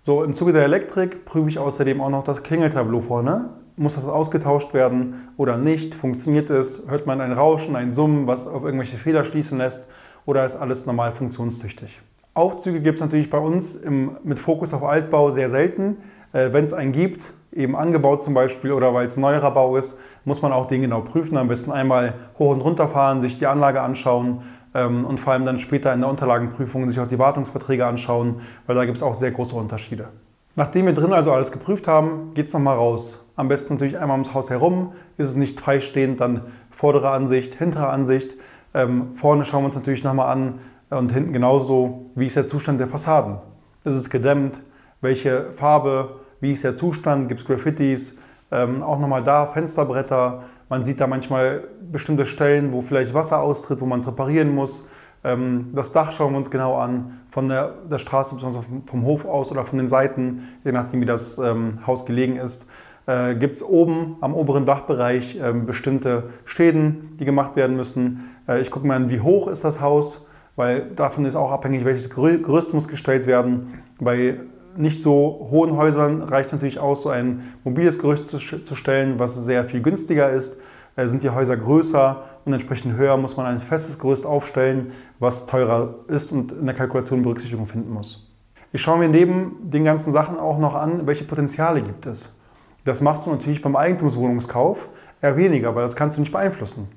So, 0.04 0.24
im 0.24 0.34
Zuge 0.34 0.52
der 0.52 0.64
Elektrik 0.64 1.24
prüfe 1.24 1.48
ich 1.48 1.58
außerdem 1.58 2.00
auch 2.00 2.10
noch 2.10 2.24
das 2.24 2.42
Klingeltableau 2.42 3.00
vorne 3.00 3.50
muss 3.80 3.94
das 3.94 4.06
ausgetauscht 4.06 4.74
werden 4.74 5.28
oder 5.38 5.56
nicht? 5.56 5.94
Funktioniert 5.94 6.50
es? 6.50 6.84
Hört 6.88 7.06
man 7.06 7.20
ein 7.22 7.32
Rauschen, 7.32 7.76
ein 7.76 7.94
Summen, 7.94 8.26
was 8.26 8.46
auf 8.46 8.62
irgendwelche 8.62 8.98
Fehler 8.98 9.24
schließen 9.24 9.56
lässt? 9.56 9.88
Oder 10.26 10.44
ist 10.44 10.56
alles 10.56 10.84
normal 10.84 11.12
funktionstüchtig? 11.12 11.98
Aufzüge 12.34 12.80
gibt 12.80 12.96
es 12.96 13.00
natürlich 13.00 13.30
bei 13.30 13.38
uns 13.38 13.74
im, 13.74 14.18
mit 14.22 14.38
Fokus 14.38 14.74
auf 14.74 14.84
Altbau 14.84 15.30
sehr 15.30 15.48
selten. 15.48 15.96
Äh, 16.32 16.52
Wenn 16.52 16.64
es 16.64 16.72
einen 16.72 16.92
gibt, 16.92 17.32
eben 17.52 17.76
angebaut 17.76 18.22
zum 18.22 18.34
Beispiel 18.34 18.72
oder 18.72 18.94
weil 18.94 19.04
es 19.04 19.16
neuerer 19.16 19.50
Bau 19.50 19.76
ist, 19.76 19.98
muss 20.24 20.42
man 20.42 20.52
auch 20.52 20.66
den 20.66 20.82
genau 20.82 21.00
prüfen. 21.00 21.36
Am 21.36 21.48
besten 21.48 21.72
einmal 21.72 22.14
hoch 22.38 22.50
und 22.50 22.60
runter 22.60 22.88
fahren, 22.88 23.20
sich 23.20 23.38
die 23.38 23.46
Anlage 23.46 23.80
anschauen 23.80 24.42
ähm, 24.74 25.04
und 25.04 25.18
vor 25.18 25.32
allem 25.32 25.46
dann 25.46 25.58
später 25.58 25.92
in 25.92 26.00
der 26.00 26.08
Unterlagenprüfung 26.08 26.88
sich 26.88 27.00
auch 27.00 27.08
die 27.08 27.18
Wartungsverträge 27.18 27.86
anschauen, 27.86 28.42
weil 28.66 28.76
da 28.76 28.84
gibt 28.84 28.96
es 28.96 29.02
auch 29.02 29.14
sehr 29.14 29.30
große 29.30 29.54
Unterschiede. 29.54 30.08
Nachdem 30.56 30.86
wir 30.86 30.92
drin 30.92 31.12
also 31.12 31.32
alles 31.32 31.52
geprüft 31.52 31.86
haben, 31.86 32.34
geht 32.34 32.46
es 32.46 32.52
nochmal 32.52 32.76
raus. 32.76 33.30
Am 33.36 33.48
besten 33.48 33.74
natürlich 33.74 33.98
einmal 33.98 34.16
ums 34.16 34.34
Haus 34.34 34.50
herum. 34.50 34.92
Ist 35.16 35.28
es 35.28 35.36
nicht 35.36 35.60
freistehend, 35.60 36.20
dann 36.20 36.42
vordere 36.70 37.10
Ansicht, 37.10 37.54
hintere 37.54 37.88
Ansicht. 37.88 38.36
Ähm, 38.74 39.14
vorne 39.14 39.44
schauen 39.44 39.62
wir 39.62 39.66
uns 39.66 39.76
natürlich 39.76 40.04
nochmal 40.04 40.28
an 40.30 40.58
und 40.90 41.12
hinten 41.12 41.32
genauso, 41.32 42.06
wie 42.14 42.26
ist 42.26 42.36
der 42.36 42.46
Zustand 42.46 42.80
der 42.80 42.88
Fassaden. 42.88 43.38
Ist 43.84 43.94
es 43.94 44.10
gedämmt? 44.10 44.60
Welche 45.00 45.50
Farbe? 45.52 46.16
Wie 46.40 46.52
ist 46.52 46.62
der 46.62 46.76
Zustand? 46.76 47.28
Gibt 47.28 47.40
es 47.40 47.46
Graffitis? 47.46 48.18
Ähm, 48.50 48.82
auch 48.82 48.98
nochmal 48.98 49.22
da 49.22 49.46
Fensterbretter. 49.46 50.42
Man 50.68 50.84
sieht 50.84 51.00
da 51.00 51.06
manchmal 51.06 51.64
bestimmte 51.90 52.26
Stellen, 52.26 52.70
wo 52.72 52.82
vielleicht 52.82 53.14
Wasser 53.14 53.40
austritt, 53.40 53.80
wo 53.80 53.86
man 53.86 54.00
es 54.00 54.06
reparieren 54.06 54.54
muss. 54.54 54.90
Ähm, 55.24 55.70
das 55.74 55.92
Dach 55.92 56.12
schauen 56.12 56.32
wir 56.32 56.38
uns 56.38 56.50
genau 56.50 56.76
an, 56.76 57.20
von 57.30 57.48
der, 57.48 57.76
der 57.90 57.98
Straße, 57.98 58.34
besonders 58.34 58.62
vom 58.86 59.04
Hof 59.06 59.24
aus 59.24 59.50
oder 59.50 59.64
von 59.64 59.78
den 59.78 59.88
Seiten, 59.88 60.48
je 60.64 60.72
nachdem 60.72 61.00
wie 61.00 61.06
das 61.06 61.38
ähm, 61.38 61.78
Haus 61.86 62.04
gelegen 62.04 62.36
ist. 62.36 62.66
Äh, 63.06 63.36
Gibt 63.36 63.56
es 63.56 63.62
oben 63.62 64.16
am 64.20 64.34
oberen 64.34 64.66
Dachbereich 64.66 65.40
äh, 65.40 65.52
bestimmte 65.52 66.24
Schäden, 66.44 67.16
die 67.18 67.24
gemacht 67.24 67.56
werden 67.56 67.76
müssen. 67.76 68.30
Äh, 68.46 68.60
ich 68.60 68.70
gucke 68.70 68.86
mir 68.86 68.94
an, 68.94 69.08
wie 69.08 69.20
hoch 69.20 69.48
ist 69.48 69.64
das 69.64 69.80
Haus, 69.80 70.28
weil 70.56 70.90
davon 70.90 71.24
ist 71.24 71.36
auch 71.36 71.52
abhängig, 71.52 71.86
welches 71.86 72.10
Gerüst 72.10 72.74
muss 72.74 72.86
gestellt 72.86 73.26
werden. 73.26 73.82
Bei 73.98 74.36
nicht 74.76 75.02
so 75.02 75.48
hohen 75.50 75.76
Häusern 75.76 76.22
reicht 76.22 76.52
natürlich 76.52 76.78
aus, 76.78 77.02
so 77.02 77.08
ein 77.08 77.54
mobiles 77.64 77.98
Gerüst 77.98 78.28
zu, 78.28 78.38
zu 78.38 78.74
stellen, 78.74 79.18
was 79.18 79.34
sehr 79.44 79.64
viel 79.64 79.82
günstiger 79.82 80.30
ist. 80.30 80.58
Äh, 80.96 81.06
sind 81.06 81.22
die 81.22 81.30
Häuser 81.30 81.56
größer 81.56 82.24
und 82.44 82.52
entsprechend 82.52 82.96
höher 82.96 83.16
muss 83.16 83.36
man 83.36 83.46
ein 83.46 83.58
festes 83.58 83.98
Gerüst 83.98 84.26
aufstellen, 84.26 84.92
was 85.18 85.46
teurer 85.46 85.94
ist 86.08 86.32
und 86.32 86.52
in 86.52 86.66
der 86.66 86.74
Kalkulation 86.74 87.22
Berücksichtigung 87.22 87.66
finden 87.66 87.92
muss. 87.92 88.30
Ich 88.72 88.82
schaue 88.82 88.98
mir 88.98 89.08
neben 89.08 89.56
den 89.70 89.84
ganzen 89.84 90.12
Sachen 90.12 90.38
auch 90.38 90.58
noch 90.58 90.74
an, 90.74 91.06
welche 91.06 91.24
Potenziale 91.24 91.82
gibt 91.82 92.06
es. 92.06 92.38
Das 92.84 93.00
machst 93.00 93.26
du 93.26 93.30
natürlich 93.30 93.62
beim 93.62 93.76
Eigentumswohnungskauf 93.76 94.88
eher 95.20 95.36
weniger, 95.36 95.74
weil 95.74 95.82
das 95.82 95.96
kannst 95.96 96.16
du 96.16 96.22
nicht 96.22 96.32
beeinflussen. 96.32 96.88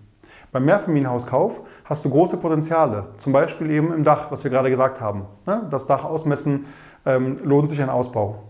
Beim 0.52 0.66
Mehrfamilienhauskauf 0.66 1.62
hast 1.84 2.06
du 2.06 2.12
große 2.12 2.38
Potenziale, 2.38 3.08
zum 3.18 3.34
Beispiel 3.34 3.72
eben 3.72 3.92
im 3.92 4.04
Dach, 4.04 4.30
was 4.30 4.44
wir 4.44 4.52
gerade 4.52 4.70
gesagt 4.70 5.02
haben. 5.02 5.26
Ne? 5.48 5.64
Das 5.72 5.88
Dach 5.88 6.04
ausmessen 6.04 6.66
ähm, 7.06 7.38
lohnt 7.44 7.70
sich 7.70 7.82
ein 7.82 7.90
Ausbau. 7.90 8.44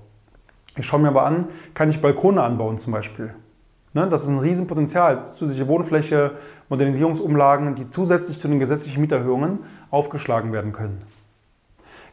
Ich 0.76 0.86
schaue 0.86 1.02
mir 1.02 1.10
aber 1.10 1.26
an, 1.26 1.46
kann 1.74 1.90
ich 1.90 2.02
Balkone 2.02 2.42
anbauen 2.42 2.80
zum 2.80 2.94
Beispiel? 2.94 3.34
Ne, 3.94 4.08
das 4.10 4.24
ist 4.24 4.30
ein 4.30 4.40
Riesenpotenzial, 4.40 5.24
zusätzliche 5.24 5.68
Wohnfläche, 5.68 6.32
Modernisierungsumlagen, 6.70 7.76
die 7.76 7.90
zusätzlich 7.92 8.40
zu 8.40 8.48
den 8.48 8.60
gesetzlichen 8.60 9.02
Mieterhöhungen 9.02 9.60
aufgeschlagen 9.92 10.52
werden 10.52 10.74
können. 10.74 11.04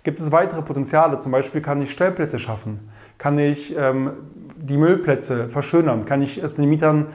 Gibt 0.03 0.21
es 0.21 0.31
weitere 0.31 0.61
Potenziale? 0.61 1.19
Zum 1.19 1.33
Beispiel 1.33 1.63
kann 1.63 1.81
ich 1.81 1.91
Stellplätze 1.91 2.39
schaffen, 2.39 2.91
kann 3.17 3.39
ich 3.39 3.75
ähm, 3.77 4.13
die 4.57 4.77
Müllplätze 4.77 5.49
verschönern, 5.49 6.05
kann 6.05 6.21
ich 6.21 6.43
es 6.43 6.55
den 6.55 6.69
Mietern 6.69 7.07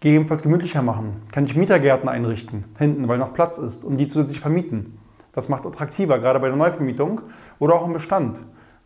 gegebenenfalls 0.00 0.42
gemütlicher 0.42 0.82
machen, 0.82 1.22
kann 1.30 1.44
ich 1.44 1.56
Mietergärten 1.56 2.08
einrichten, 2.08 2.64
hinten, 2.76 3.08
weil 3.08 3.18
noch 3.18 3.32
Platz 3.32 3.56
ist 3.56 3.84
und 3.84 3.96
die 3.96 4.08
zusätzlich 4.08 4.40
vermieten. 4.40 4.98
Das 5.32 5.48
macht 5.48 5.64
es 5.64 5.68
attraktiver, 5.68 6.18
gerade 6.18 6.40
bei 6.40 6.48
der 6.48 6.56
Neuvermietung 6.56 7.22
oder 7.58 7.74
auch 7.74 7.86
im 7.86 7.94
Bestand. 7.94 8.40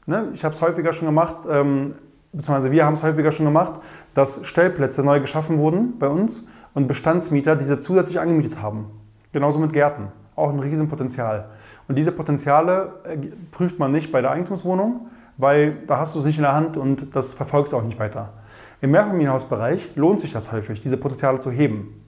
Ne? 0.07 0.29
Ich 0.35 0.45
habe 0.45 0.55
es 0.55 0.63
häufiger 0.63 0.93
schon 0.93 1.07
gemacht, 1.07 1.47
ähm, 1.51 1.95
beziehungsweise 2.33 2.71
wir 2.71 2.85
haben 2.85 2.95
es 2.95 3.03
häufiger 3.03 3.33
schon 3.33 3.47
gemacht, 3.47 3.81
dass 4.15 4.47
Stellplätze 4.47 5.03
neu 5.03 5.21
geschaffen 5.21 5.59
wurden 5.59 5.99
bei 5.99 6.09
uns 6.09 6.49
und 6.75 6.87
Bestandsmieter 6.87 7.57
diese 7.57 7.81
zusätzlich 7.81 8.21
angemietet 8.21 8.63
haben. 8.63 8.87
Genauso 9.33 9.59
mit 9.59 9.73
Gärten. 9.73 10.09
Auch 10.37 10.51
ein 10.51 10.61
Riesenpotenzial. 10.61 11.49
Und 11.89 11.97
diese 11.97 12.13
Potenziale 12.13 12.93
äh, 13.05 13.17
prüft 13.51 13.79
man 13.79 13.93
nicht 13.93 14.13
bei 14.13 14.21
der 14.21 14.31
Eigentumswohnung, 14.31 15.09
weil 15.37 15.77
da 15.87 15.99
hast 15.99 16.15
du 16.15 16.19
es 16.19 16.25
nicht 16.25 16.37
in 16.37 16.43
der 16.43 16.55
Hand 16.55 16.77
und 16.77 17.15
das 17.15 17.35
verfolgst 17.35 17.75
auch 17.75 17.83
nicht 17.83 17.99
weiter. 17.99 18.33
Im 18.81 18.91
Mehrfamilienhausbereich 18.91 19.97
lohnt 19.97 20.21
sich 20.21 20.33
das 20.33 20.53
häufig, 20.53 20.83
diese 20.83 20.97
Potenziale 20.97 21.41
zu 21.41 21.51
heben. 21.51 22.03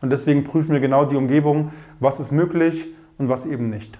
Und 0.00 0.10
deswegen 0.10 0.44
prüfen 0.44 0.72
wir 0.72 0.80
genau 0.80 1.04
die 1.04 1.16
Umgebung, 1.16 1.72
was 2.00 2.20
ist 2.20 2.32
möglich 2.32 2.86
und 3.18 3.28
was 3.28 3.46
eben 3.46 3.70
nicht. 3.70 3.98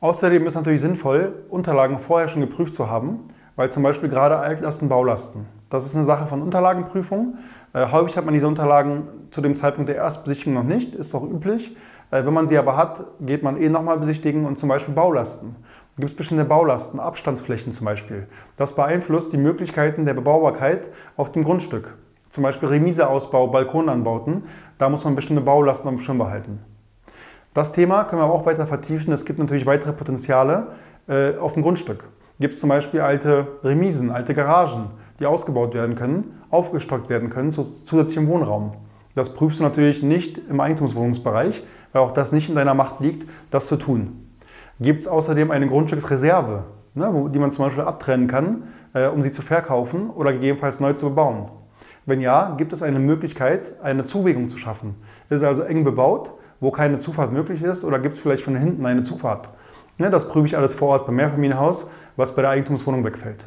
Außerdem 0.00 0.46
ist 0.46 0.52
es 0.52 0.54
natürlich 0.54 0.80
sinnvoll, 0.80 1.32
Unterlagen 1.48 1.98
vorher 1.98 2.28
schon 2.28 2.40
geprüft 2.40 2.74
zu 2.74 2.88
haben, 2.88 3.30
weil 3.56 3.72
zum 3.72 3.82
Beispiel 3.82 4.08
gerade 4.08 4.36
Altlasten, 4.36 4.88
Baulasten. 4.88 5.46
Das 5.70 5.84
ist 5.84 5.96
eine 5.96 6.04
Sache 6.04 6.28
von 6.28 6.40
Unterlagenprüfung. 6.40 7.38
Äh, 7.72 7.90
häufig 7.90 8.16
hat 8.16 8.24
man 8.24 8.32
diese 8.32 8.46
Unterlagen 8.46 9.08
zu 9.30 9.40
dem 9.40 9.56
Zeitpunkt 9.56 9.88
der 9.88 9.96
Erstbesichtigung 9.96 10.54
noch 10.54 10.62
nicht, 10.62 10.94
ist 10.94 11.12
doch 11.12 11.24
üblich. 11.24 11.76
Äh, 12.12 12.24
wenn 12.24 12.32
man 12.32 12.46
sie 12.46 12.56
aber 12.56 12.76
hat, 12.76 13.04
geht 13.20 13.42
man 13.42 13.60
eh 13.60 13.68
nochmal 13.68 13.98
besichtigen 13.98 14.46
und 14.46 14.60
zum 14.60 14.68
Beispiel 14.68 14.94
Baulasten. 14.94 15.56
Gibt 15.96 16.10
es 16.10 16.16
bestimmte 16.16 16.44
Baulasten, 16.44 17.00
Abstandsflächen 17.00 17.72
zum 17.72 17.84
Beispiel. 17.84 18.28
Das 18.56 18.76
beeinflusst 18.76 19.32
die 19.32 19.36
Möglichkeiten 19.36 20.04
der 20.04 20.14
Bebaubarkeit 20.14 20.90
auf 21.16 21.32
dem 21.32 21.42
Grundstück. 21.42 21.98
Zum 22.30 22.44
Beispiel 22.44 22.68
Remiseausbau, 22.68 23.48
Balkonanbauten, 23.48 24.44
da 24.78 24.88
muss 24.88 25.02
man 25.02 25.16
bestimmte 25.16 25.42
Baulasten 25.42 25.88
auf 25.88 25.96
dem 25.96 26.00
Schirm 26.00 26.18
behalten. 26.18 26.60
Das 27.54 27.72
Thema 27.72 28.04
können 28.04 28.22
wir 28.22 28.26
auch 28.26 28.46
weiter 28.46 28.66
vertiefen. 28.66 29.12
Es 29.12 29.24
gibt 29.24 29.38
natürlich 29.38 29.66
weitere 29.66 29.92
Potenziale 29.92 30.68
äh, 31.08 31.36
auf 31.36 31.54
dem 31.54 31.62
Grundstück. 31.62 32.04
Gibt 32.38 32.54
es 32.54 32.60
zum 32.60 32.68
Beispiel 32.68 33.00
alte 33.00 33.46
Remisen, 33.64 34.10
alte 34.10 34.34
Garagen, 34.34 34.90
die 35.18 35.26
ausgebaut 35.26 35.74
werden 35.74 35.96
können, 35.96 36.40
aufgestockt 36.50 37.08
werden 37.08 37.30
können 37.30 37.50
zu 37.50 37.64
zusätzlichem 37.84 38.28
Wohnraum. 38.28 38.74
Das 39.14 39.34
prüfst 39.34 39.58
du 39.58 39.64
natürlich 39.64 40.02
nicht 40.02 40.38
im 40.48 40.60
Eigentumswohnungsbereich, 40.60 41.64
weil 41.92 42.02
auch 42.02 42.12
das 42.12 42.30
nicht 42.30 42.48
in 42.48 42.54
deiner 42.54 42.74
Macht 42.74 43.00
liegt, 43.00 43.28
das 43.50 43.66
zu 43.66 43.76
tun. 43.76 44.28
Gibt 44.78 45.00
es 45.00 45.08
außerdem 45.08 45.50
eine 45.50 45.66
Grundstücksreserve, 45.66 46.64
ne, 46.94 47.08
wo, 47.12 47.26
die 47.26 47.40
man 47.40 47.50
zum 47.50 47.64
Beispiel 47.64 47.82
abtrennen 47.82 48.28
kann, 48.28 48.64
äh, 48.92 49.08
um 49.08 49.22
sie 49.22 49.32
zu 49.32 49.42
verkaufen 49.42 50.10
oder 50.10 50.32
gegebenenfalls 50.32 50.78
neu 50.78 50.92
zu 50.92 51.08
bebauen? 51.08 51.48
Wenn 52.06 52.20
ja, 52.20 52.54
gibt 52.56 52.72
es 52.72 52.82
eine 52.82 53.00
Möglichkeit, 53.00 53.74
eine 53.82 54.04
Zuwegung 54.04 54.48
zu 54.48 54.56
schaffen. 54.56 54.94
Ist 55.28 55.42
also 55.42 55.62
eng 55.62 55.82
bebaut, 55.82 56.32
wo 56.60 56.70
keine 56.70 56.98
Zufahrt 56.98 57.32
möglich 57.32 57.62
ist 57.62 57.84
oder 57.84 57.98
gibt 57.98 58.16
es 58.16 58.20
vielleicht 58.20 58.42
von 58.42 58.56
hinten 58.56 58.84
eine 58.86 59.02
Zufahrt? 59.02 59.48
Ne, 59.98 60.10
das 60.10 60.28
prüfe 60.28 60.46
ich 60.46 60.56
alles 60.56 60.74
vor 60.74 60.88
Ort 60.88 61.06
beim 61.06 61.16
Mehrfamilienhaus, 61.16 61.90
was 62.16 62.34
bei 62.34 62.42
der 62.42 62.52
Eigentumswohnung 62.52 63.04
wegfällt. 63.04 63.44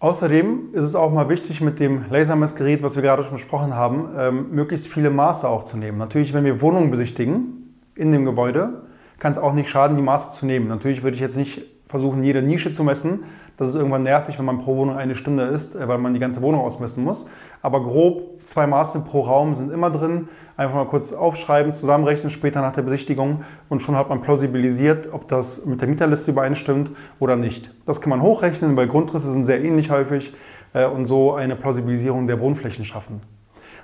Außerdem 0.00 0.74
ist 0.74 0.84
es 0.84 0.94
auch 0.94 1.12
mal 1.12 1.28
wichtig, 1.28 1.60
mit 1.60 1.80
dem 1.80 2.04
Lasermessgerät, 2.08 2.84
was 2.84 2.94
wir 2.94 3.02
gerade 3.02 3.24
schon 3.24 3.34
besprochen 3.34 3.74
haben, 3.74 4.10
ähm, 4.16 4.50
möglichst 4.52 4.86
viele 4.86 5.10
Maße 5.10 5.48
auch 5.48 5.64
zu 5.64 5.76
nehmen. 5.76 5.98
Natürlich, 5.98 6.32
wenn 6.34 6.44
wir 6.44 6.60
Wohnungen 6.60 6.92
besichtigen 6.92 7.74
in 7.96 8.12
dem 8.12 8.24
Gebäude, 8.24 8.82
kann 9.18 9.32
es 9.32 9.38
auch 9.38 9.52
nicht 9.52 9.68
schaden, 9.68 9.96
die 9.96 10.02
Maße 10.02 10.38
zu 10.38 10.46
nehmen. 10.46 10.68
Natürlich 10.68 11.02
würde 11.02 11.16
ich 11.16 11.20
jetzt 11.20 11.36
nicht 11.36 11.62
versuchen, 11.88 12.22
jede 12.22 12.42
Nische 12.42 12.72
zu 12.72 12.84
messen. 12.84 13.24
Das 13.56 13.70
ist 13.70 13.74
irgendwann 13.74 14.04
nervig, 14.04 14.38
wenn 14.38 14.44
man 14.44 14.58
pro 14.58 14.76
Wohnung 14.76 14.96
eine 14.96 15.14
Stunde 15.14 15.44
ist, 15.44 15.74
äh, 15.74 15.88
weil 15.88 15.98
man 15.98 16.14
die 16.14 16.20
ganze 16.20 16.42
Wohnung 16.42 16.60
ausmessen 16.60 17.02
muss. 17.02 17.28
Aber 17.62 17.82
grob 17.82 18.44
zwei 18.44 18.66
Maße 18.66 19.00
pro 19.00 19.22
Raum 19.22 19.54
sind 19.54 19.72
immer 19.72 19.90
drin. 19.90 20.28
Einfach 20.56 20.74
mal 20.74 20.86
kurz 20.86 21.12
aufschreiben, 21.12 21.72
zusammenrechnen 21.74 22.30
später 22.30 22.60
nach 22.60 22.72
der 22.72 22.82
Besichtigung 22.82 23.42
und 23.68 23.80
schon 23.80 23.96
hat 23.96 24.08
man 24.08 24.22
plausibilisiert, 24.22 25.12
ob 25.12 25.28
das 25.28 25.66
mit 25.66 25.80
der 25.80 25.88
Mieterliste 25.88 26.30
übereinstimmt 26.32 26.90
oder 27.20 27.36
nicht. 27.36 27.72
Das 27.86 28.00
kann 28.00 28.10
man 28.10 28.22
hochrechnen, 28.22 28.76
weil 28.76 28.88
Grundrisse 28.88 29.32
sind 29.32 29.44
sehr 29.44 29.62
ähnlich 29.62 29.90
häufig 29.90 30.34
äh, 30.72 30.86
und 30.86 31.06
so 31.06 31.34
eine 31.34 31.56
Plausibilisierung 31.56 32.26
der 32.26 32.40
Wohnflächen 32.40 32.84
schaffen. 32.84 33.20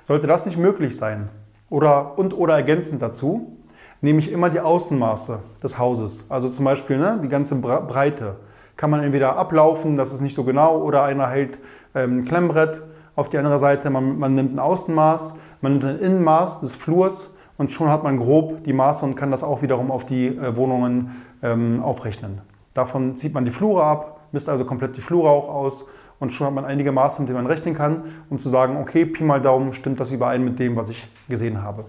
Sollte 0.06 0.26
das 0.26 0.46
nicht 0.46 0.58
möglich 0.58 0.96
sein 0.96 1.28
oder 1.70 2.18
und 2.18 2.36
oder 2.36 2.54
ergänzend 2.54 3.02
dazu, 3.02 3.56
nehme 4.04 4.18
ich 4.18 4.30
immer 4.30 4.50
die 4.50 4.60
Außenmaße 4.60 5.38
des 5.62 5.78
Hauses. 5.78 6.30
Also 6.30 6.50
zum 6.50 6.66
Beispiel 6.66 6.98
ne, 6.98 7.18
die 7.22 7.28
ganze 7.28 7.58
Breite. 7.58 8.36
Kann 8.76 8.90
man 8.90 9.02
entweder 9.02 9.36
ablaufen, 9.36 9.96
das 9.96 10.12
ist 10.12 10.20
nicht 10.20 10.34
so 10.34 10.44
genau, 10.44 10.82
oder 10.82 11.04
einer 11.04 11.28
hält 11.28 11.58
ähm, 11.94 12.18
ein 12.18 12.24
Klemmbrett 12.24 12.82
auf 13.16 13.30
die 13.30 13.38
andere 13.38 13.58
Seite. 13.58 13.88
Man, 13.88 14.18
man 14.18 14.34
nimmt 14.34 14.54
ein 14.54 14.58
Außenmaß, 14.58 15.38
man 15.62 15.72
nimmt 15.72 15.84
ein 15.84 15.98
Innenmaß 16.00 16.60
des 16.60 16.74
Flurs 16.74 17.34
und 17.56 17.72
schon 17.72 17.88
hat 17.88 18.02
man 18.02 18.18
grob 18.18 18.62
die 18.64 18.74
Maße 18.74 19.06
und 19.06 19.14
kann 19.14 19.30
das 19.30 19.42
auch 19.42 19.62
wiederum 19.62 19.90
auf 19.90 20.04
die 20.04 20.26
äh, 20.26 20.54
Wohnungen 20.54 21.22
ähm, 21.42 21.82
aufrechnen. 21.82 22.42
Davon 22.74 23.16
zieht 23.16 23.32
man 23.32 23.46
die 23.46 23.52
Flure 23.52 23.84
ab, 23.84 24.20
misst 24.32 24.50
also 24.50 24.66
komplett 24.66 24.98
die 24.98 25.00
Flure 25.00 25.30
auch 25.30 25.48
aus 25.48 25.88
und 26.18 26.30
schon 26.30 26.46
hat 26.46 26.52
man 26.54 26.66
einige 26.66 26.92
Maße, 26.92 27.22
mit 27.22 27.30
denen 27.30 27.42
man 27.42 27.46
rechnen 27.46 27.74
kann, 27.74 28.02
um 28.28 28.38
zu 28.38 28.50
sagen, 28.50 28.76
okay, 28.76 29.06
Pi 29.06 29.24
mal 29.24 29.40
Daumen, 29.40 29.72
stimmt 29.72 29.98
das 29.98 30.12
überein 30.12 30.44
mit 30.44 30.58
dem, 30.58 30.76
was 30.76 30.90
ich 30.90 31.08
gesehen 31.26 31.62
habe. 31.62 31.86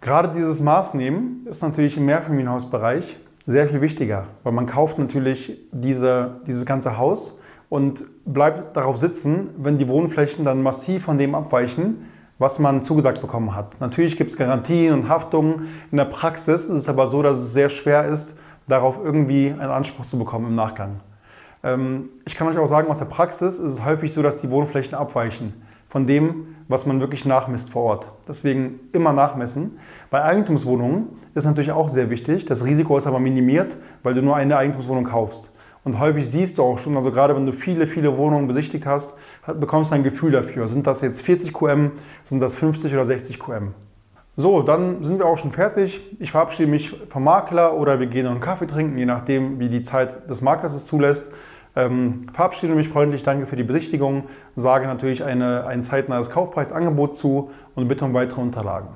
Gerade 0.00 0.30
dieses 0.30 0.62
Maßnehmen 0.62 1.46
ist 1.46 1.62
natürlich 1.62 1.98
im 1.98 2.06
Mehrfamilienhausbereich 2.06 3.18
sehr 3.44 3.68
viel 3.68 3.82
wichtiger, 3.82 4.28
weil 4.44 4.52
man 4.52 4.64
kauft 4.64 4.98
natürlich 4.98 5.58
diese, 5.72 6.40
dieses 6.46 6.64
ganze 6.64 6.96
Haus 6.96 7.38
und 7.68 8.04
bleibt 8.24 8.76
darauf 8.76 8.96
sitzen, 8.96 9.50
wenn 9.58 9.76
die 9.76 9.88
Wohnflächen 9.88 10.46
dann 10.46 10.62
massiv 10.62 11.04
von 11.04 11.18
dem 11.18 11.34
abweichen, 11.34 12.06
was 12.38 12.58
man 12.58 12.82
zugesagt 12.82 13.20
bekommen 13.20 13.54
hat. 13.54 13.78
Natürlich 13.78 14.16
gibt 14.16 14.30
es 14.30 14.38
Garantien 14.38 14.94
und 14.94 15.08
Haftungen. 15.10 15.68
In 15.90 15.98
der 15.98 16.06
Praxis 16.06 16.64
ist 16.64 16.70
es 16.70 16.88
aber 16.88 17.06
so, 17.06 17.22
dass 17.22 17.36
es 17.36 17.52
sehr 17.52 17.68
schwer 17.68 18.06
ist, 18.06 18.38
darauf 18.68 18.98
irgendwie 19.04 19.48
einen 19.50 19.70
Anspruch 19.70 20.06
zu 20.06 20.18
bekommen 20.18 20.46
im 20.46 20.54
Nachgang. 20.54 21.00
Ähm, 21.62 22.08
ich 22.24 22.36
kann 22.36 22.48
euch 22.48 22.56
auch 22.56 22.66
sagen, 22.66 22.90
aus 22.90 23.00
der 23.00 23.04
Praxis 23.04 23.58
ist 23.58 23.72
es 23.72 23.84
häufig 23.84 24.14
so, 24.14 24.22
dass 24.22 24.40
die 24.40 24.48
Wohnflächen 24.48 24.94
abweichen 24.94 25.52
von 25.90 26.06
dem, 26.06 26.56
was 26.70 26.86
man 26.86 27.00
wirklich 27.00 27.24
nachmisst 27.24 27.70
vor 27.70 27.82
Ort. 27.82 28.06
Deswegen 28.28 28.78
immer 28.92 29.12
nachmessen. 29.12 29.78
Bei 30.08 30.22
Eigentumswohnungen 30.22 31.08
ist 31.34 31.44
natürlich 31.44 31.72
auch 31.72 31.88
sehr 31.88 32.10
wichtig. 32.10 32.46
Das 32.46 32.64
Risiko 32.64 32.96
ist 32.96 33.08
aber 33.08 33.18
minimiert, 33.18 33.76
weil 34.04 34.14
du 34.14 34.22
nur 34.22 34.36
eine 34.36 34.56
Eigentumswohnung 34.56 35.04
kaufst. 35.04 35.52
Und 35.82 35.98
häufig 35.98 36.30
siehst 36.30 36.58
du 36.58 36.62
auch 36.62 36.78
schon, 36.78 36.96
also 36.96 37.10
gerade 37.10 37.34
wenn 37.34 37.44
du 37.44 37.52
viele, 37.52 37.88
viele 37.88 38.16
Wohnungen 38.16 38.46
besichtigt 38.46 38.86
hast, 38.86 39.14
bekommst 39.58 39.90
du 39.90 39.96
ein 39.96 40.04
Gefühl 40.04 40.30
dafür. 40.30 40.68
Sind 40.68 40.86
das 40.86 41.00
jetzt 41.00 41.22
40 41.22 41.52
QM, 41.52 41.90
sind 42.22 42.38
das 42.38 42.54
50 42.54 42.92
oder 42.92 43.04
60 43.04 43.40
QM? 43.40 43.74
So, 44.36 44.62
dann 44.62 45.02
sind 45.02 45.18
wir 45.18 45.26
auch 45.26 45.38
schon 45.38 45.50
fertig. 45.50 46.00
Ich 46.20 46.30
verabschiede 46.30 46.70
mich 46.70 46.96
vom 47.08 47.24
Makler 47.24 47.76
oder 47.76 47.98
wir 47.98 48.06
gehen 48.06 48.26
noch 48.26 48.30
einen 48.30 48.40
Kaffee 48.40 48.68
trinken, 48.68 48.96
je 48.96 49.06
nachdem, 49.06 49.58
wie 49.58 49.68
die 49.68 49.82
Zeit 49.82 50.30
des 50.30 50.40
Maklers 50.40 50.72
es 50.74 50.84
zulässt. 50.84 51.32
Ähm, 51.76 52.26
verabschiede 52.32 52.74
mich 52.74 52.88
freundlich, 52.88 53.22
danke 53.22 53.46
für 53.46 53.56
die 53.56 53.62
Besichtigung, 53.62 54.24
sage 54.56 54.86
natürlich 54.86 55.22
eine, 55.22 55.66
ein 55.66 55.82
zeitnahes 55.82 56.30
Kaufpreisangebot 56.30 57.16
zu 57.16 57.50
und 57.74 57.88
bitte 57.88 58.04
um 58.04 58.14
weitere 58.14 58.40
Unterlagen. 58.40 58.88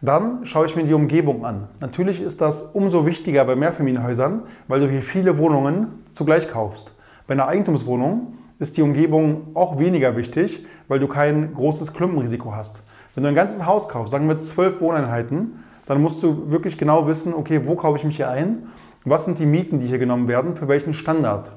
Dann 0.00 0.44
schaue 0.46 0.66
ich 0.66 0.74
mir 0.74 0.82
die 0.82 0.94
Umgebung 0.94 1.44
an. 1.44 1.68
Natürlich 1.80 2.20
ist 2.20 2.40
das 2.40 2.62
umso 2.62 3.06
wichtiger 3.06 3.44
bei 3.44 3.54
Mehrfamilienhäusern, 3.54 4.42
weil 4.66 4.80
du 4.80 4.88
hier 4.88 5.02
viele 5.02 5.38
Wohnungen 5.38 6.02
zugleich 6.12 6.48
kaufst. 6.48 6.98
Bei 7.28 7.34
einer 7.34 7.46
Eigentumswohnung 7.46 8.38
ist 8.58 8.76
die 8.76 8.82
Umgebung 8.82 9.54
auch 9.54 9.78
weniger 9.78 10.16
wichtig, 10.16 10.66
weil 10.88 10.98
du 10.98 11.06
kein 11.06 11.54
großes 11.54 11.92
Klumpenrisiko 11.94 12.52
hast. 12.52 12.82
Wenn 13.14 13.22
du 13.22 13.28
ein 13.28 13.36
ganzes 13.36 13.64
Haus 13.64 13.88
kaufst, 13.88 14.10
sagen 14.10 14.26
wir 14.26 14.40
zwölf 14.40 14.80
Wohneinheiten, 14.80 15.62
dann 15.86 16.02
musst 16.02 16.20
du 16.22 16.50
wirklich 16.50 16.78
genau 16.78 17.06
wissen, 17.06 17.32
okay, 17.32 17.60
wo 17.64 17.76
kaufe 17.76 17.98
ich 17.98 18.04
mich 18.04 18.16
hier 18.16 18.28
ein? 18.28 18.68
Was 19.04 19.24
sind 19.24 19.38
die 19.38 19.46
Mieten, 19.46 19.78
die 19.78 19.86
hier 19.86 19.98
genommen 19.98 20.26
werden? 20.26 20.56
Für 20.56 20.66
welchen 20.66 20.94
Standard? 20.94 21.52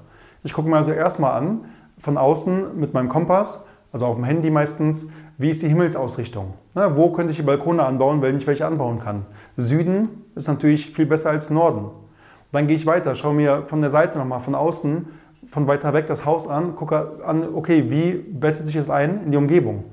Ich 0.46 0.54
gucke 0.54 0.70
mir 0.70 0.78
also 0.78 0.92
erstmal 0.92 1.32
an, 1.32 1.66
von 1.98 2.20
außen 2.20 2.80
mit 2.80 2.94
meinem 2.94 3.10
Kompass, 3.10 3.66
also 3.92 4.06
auf 4.06 4.16
dem 4.16 4.24
Handy 4.26 4.52
meistens, 4.52 5.10
wie 5.40 5.50
ist 5.50 5.64
die 5.64 5.68
Himmelsausrichtung? 5.68 6.54
Na, 6.76 6.96
wo 6.96 7.10
könnte 7.10 7.32
ich 7.32 7.38
die 7.38 7.44
Balkone 7.44 7.84
anbauen, 7.84 8.22
wenn 8.22 8.38
ich 8.38 8.46
welche 8.46 8.68
anbauen 8.68 9.00
kann? 9.00 9.26
Süden 9.58 10.24
ist 10.36 10.48
natürlich 10.48 10.92
viel 10.92 11.08
besser 11.08 11.32
als 11.32 11.50
Norden. 11.50 11.90
Dann 12.52 12.68
gehe 12.68 12.76
ich 12.76 12.86
weiter, 12.86 13.16
schaue 13.16 13.34
mir 13.34 13.64
von 13.64 13.82
der 13.82 13.90
Seite 13.90 14.20
nochmal, 14.20 14.40
von 14.40 14.54
außen, 14.54 15.08
von 15.48 15.66
weiter 15.66 15.94
weg 15.94 16.06
das 16.06 16.28
Haus 16.28 16.48
an, 16.48 16.76
gucke 16.76 17.24
an, 17.26 17.48
okay, 17.56 17.90
wie 17.90 18.14
bettet 18.14 18.68
sich 18.68 18.76
es 18.76 18.88
ein 18.88 19.24
in 19.24 19.32
die 19.32 19.38
Umgebung? 19.38 19.86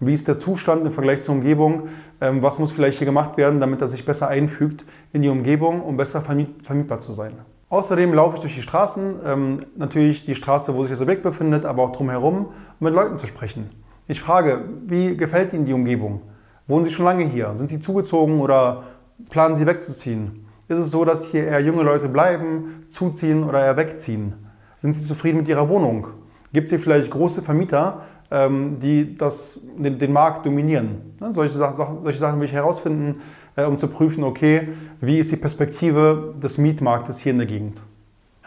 Wie 0.00 0.12
ist 0.12 0.26
der 0.26 0.38
Zustand 0.38 0.84
im 0.84 0.90
Vergleich 0.90 1.22
zur 1.22 1.36
Umgebung? 1.36 1.84
Ähm, 2.20 2.42
was 2.42 2.58
muss 2.58 2.72
vielleicht 2.72 2.98
hier 2.98 3.06
gemacht 3.06 3.36
werden, 3.36 3.60
damit 3.60 3.80
er 3.80 3.86
sich 3.86 4.04
besser 4.04 4.26
einfügt 4.26 4.84
in 5.12 5.22
die 5.22 5.28
Umgebung, 5.28 5.82
um 5.82 5.96
besser 5.96 6.20
vermietbar 6.20 6.98
zu 6.98 7.12
sein? 7.12 7.34
Außerdem 7.70 8.12
laufe 8.12 8.34
ich 8.34 8.40
durch 8.40 8.56
die 8.56 8.62
Straßen, 8.62 9.20
ähm, 9.24 9.58
natürlich 9.76 10.26
die 10.26 10.34
Straße, 10.34 10.74
wo 10.74 10.82
sich 10.82 10.90
das 10.90 11.00
Objekt 11.00 11.22
befindet, 11.22 11.64
aber 11.64 11.84
auch 11.84 11.92
drumherum, 11.92 12.46
um 12.46 12.50
mit 12.80 12.92
Leuten 12.92 13.16
zu 13.16 13.28
sprechen. 13.28 13.70
Ich 14.08 14.20
frage, 14.20 14.64
wie 14.86 15.16
gefällt 15.16 15.52
Ihnen 15.52 15.66
die 15.66 15.72
Umgebung? 15.72 16.22
Wohnen 16.66 16.84
Sie 16.84 16.90
schon 16.90 17.04
lange 17.04 17.24
hier? 17.24 17.54
Sind 17.54 17.70
Sie 17.70 17.80
zugezogen 17.80 18.40
oder 18.40 18.82
planen 19.30 19.54
Sie 19.54 19.66
wegzuziehen? 19.66 20.46
Ist 20.66 20.78
es 20.78 20.90
so, 20.90 21.04
dass 21.04 21.24
hier 21.26 21.46
eher 21.46 21.60
junge 21.60 21.84
Leute 21.84 22.08
bleiben, 22.08 22.86
zuziehen 22.90 23.44
oder 23.44 23.64
eher 23.64 23.76
wegziehen? 23.76 24.34
Sind 24.78 24.92
Sie 24.92 25.06
zufrieden 25.06 25.38
mit 25.38 25.48
Ihrer 25.48 25.68
Wohnung? 25.68 26.08
Gibt 26.52 26.64
es 26.66 26.70
hier 26.70 26.80
vielleicht 26.80 27.08
große 27.12 27.40
Vermieter, 27.40 28.02
ähm, 28.32 28.80
die 28.80 29.14
das, 29.14 29.60
den, 29.78 29.96
den 29.96 30.12
Markt 30.12 30.44
dominieren? 30.44 31.14
Ne, 31.20 31.32
solche, 31.32 31.54
solche 31.54 32.18
Sachen 32.18 32.40
will 32.40 32.46
ich 32.46 32.52
herausfinden, 32.52 33.20
äh, 33.60 33.66
um 33.66 33.78
zu 33.78 33.88
prüfen, 33.88 34.24
okay, 34.24 34.68
wie 35.00 35.18
ist 35.18 35.30
die 35.30 35.36
Perspektive 35.36 36.34
des 36.42 36.58
Mietmarktes 36.58 37.18
hier 37.18 37.32
in 37.32 37.38
der 37.38 37.46
Gegend? 37.46 37.80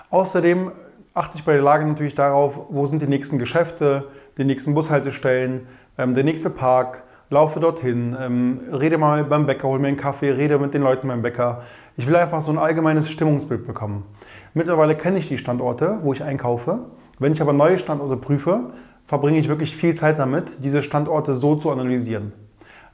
Außerdem 0.09 0.71
achte 1.13 1.37
ich 1.37 1.43
bei 1.43 1.53
der 1.53 1.61
Lage 1.61 1.85
natürlich 1.85 2.15
darauf, 2.15 2.59
wo 2.69 2.85
sind 2.85 3.01
die 3.01 3.07
nächsten 3.07 3.39
Geschäfte, 3.39 4.05
die 4.37 4.45
nächsten 4.45 4.73
Bushaltestellen, 4.73 5.67
ähm, 5.97 6.15
der 6.15 6.23
nächste 6.23 6.49
Park, 6.49 7.03
laufe 7.29 7.59
dorthin, 7.59 8.15
ähm, 8.19 8.59
rede 8.71 8.97
mal 8.97 9.23
beim 9.23 9.45
Bäcker, 9.45 9.67
hol 9.67 9.79
mir 9.79 9.87
einen 9.87 9.97
Kaffee, 9.97 10.31
rede 10.31 10.59
mit 10.59 10.73
den 10.73 10.83
Leuten 10.83 11.07
beim 11.07 11.21
Bäcker. 11.21 11.63
Ich 11.97 12.07
will 12.07 12.15
einfach 12.15 12.41
so 12.41 12.51
ein 12.51 12.57
allgemeines 12.57 13.09
Stimmungsbild 13.09 13.65
bekommen. 13.65 14.05
Mittlerweile 14.53 14.95
kenne 14.95 15.17
ich 15.17 15.27
die 15.27 15.37
Standorte, 15.37 15.99
wo 16.03 16.13
ich 16.13 16.23
einkaufe. 16.23 16.79
Wenn 17.19 17.33
ich 17.33 17.41
aber 17.41 17.53
neue 17.53 17.79
Standorte 17.79 18.17
prüfe, 18.17 18.71
verbringe 19.07 19.39
ich 19.39 19.47
wirklich 19.47 19.75
viel 19.75 19.95
Zeit 19.95 20.19
damit, 20.19 20.45
diese 20.63 20.81
Standorte 20.81 21.35
so 21.35 21.55
zu 21.55 21.71
analysieren. 21.71 22.33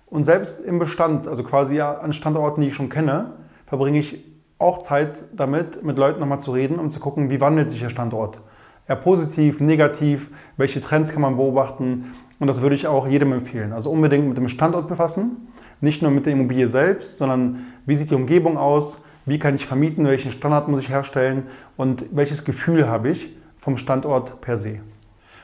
Und 0.09 0.23
selbst 0.23 0.63
im 0.65 0.79
Bestand, 0.79 1.27
also 1.27 1.43
quasi 1.43 1.79
an 1.81 2.13
Standorten, 2.13 2.61
die 2.61 2.67
ich 2.67 2.73
schon 2.73 2.89
kenne, 2.89 3.33
verbringe 3.67 3.99
ich 3.99 4.25
auch 4.57 4.81
Zeit 4.81 5.23
damit, 5.35 5.83
mit 5.83 5.97
Leuten 5.97 6.19
nochmal 6.19 6.39
zu 6.39 6.51
reden, 6.51 6.79
um 6.79 6.91
zu 6.91 6.99
gucken, 6.99 7.29
wie 7.29 7.39
wandelt 7.39 7.69
sich 7.69 7.79
der 7.79 7.89
Standort. 7.89 8.39
Eher 8.87 8.95
positiv, 8.95 9.59
negativ, 9.59 10.31
welche 10.57 10.81
Trends 10.81 11.13
kann 11.13 11.21
man 11.21 11.37
beobachten. 11.37 12.15
Und 12.39 12.47
das 12.47 12.61
würde 12.61 12.75
ich 12.75 12.87
auch 12.87 13.07
jedem 13.07 13.31
empfehlen. 13.33 13.71
Also 13.71 13.91
unbedingt 13.91 14.27
mit 14.27 14.37
dem 14.37 14.47
Standort 14.47 14.87
befassen, 14.87 15.47
nicht 15.79 16.01
nur 16.01 16.11
mit 16.11 16.25
der 16.25 16.33
Immobilie 16.33 16.67
selbst, 16.67 17.19
sondern 17.19 17.67
wie 17.85 17.95
sieht 17.95 18.09
die 18.09 18.15
Umgebung 18.15 18.57
aus, 18.57 19.05
wie 19.25 19.37
kann 19.37 19.55
ich 19.55 19.65
vermieten, 19.65 20.05
welchen 20.05 20.31
Standard 20.31 20.67
muss 20.67 20.81
ich 20.81 20.89
herstellen 20.89 21.43
und 21.77 22.05
welches 22.11 22.43
Gefühl 22.43 22.87
habe 22.87 23.09
ich 23.09 23.35
vom 23.57 23.77
Standort 23.77 24.41
per 24.41 24.57
se. 24.57 24.79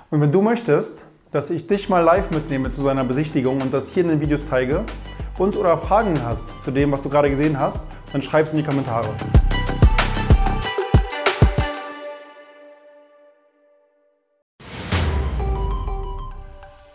Und 0.09 0.21
wenn 0.21 0.31
du 0.31 0.41
möchtest, 0.41 1.05
dass 1.35 1.49
ich 1.49 1.67
dich 1.67 1.89
mal 1.89 2.01
live 2.01 2.31
mitnehme 2.31 2.71
zu 2.71 2.81
seiner 2.81 3.03
Besichtigung 3.03 3.59
und 3.61 3.73
das 3.73 3.89
hier 3.89 4.03
in 4.03 4.09
den 4.09 4.21
Videos 4.21 4.45
zeige 4.45 4.85
und 5.37 5.57
oder 5.57 5.77
Fragen 5.77 6.13
hast 6.23 6.61
zu 6.61 6.71
dem, 6.71 6.93
was 6.93 7.01
du 7.01 7.09
gerade 7.09 7.29
gesehen 7.29 7.59
hast, 7.59 7.87
dann 8.13 8.21
schreib 8.21 8.45
es 8.45 8.53
in 8.53 8.59
die 8.59 8.63
Kommentare. 8.63 9.09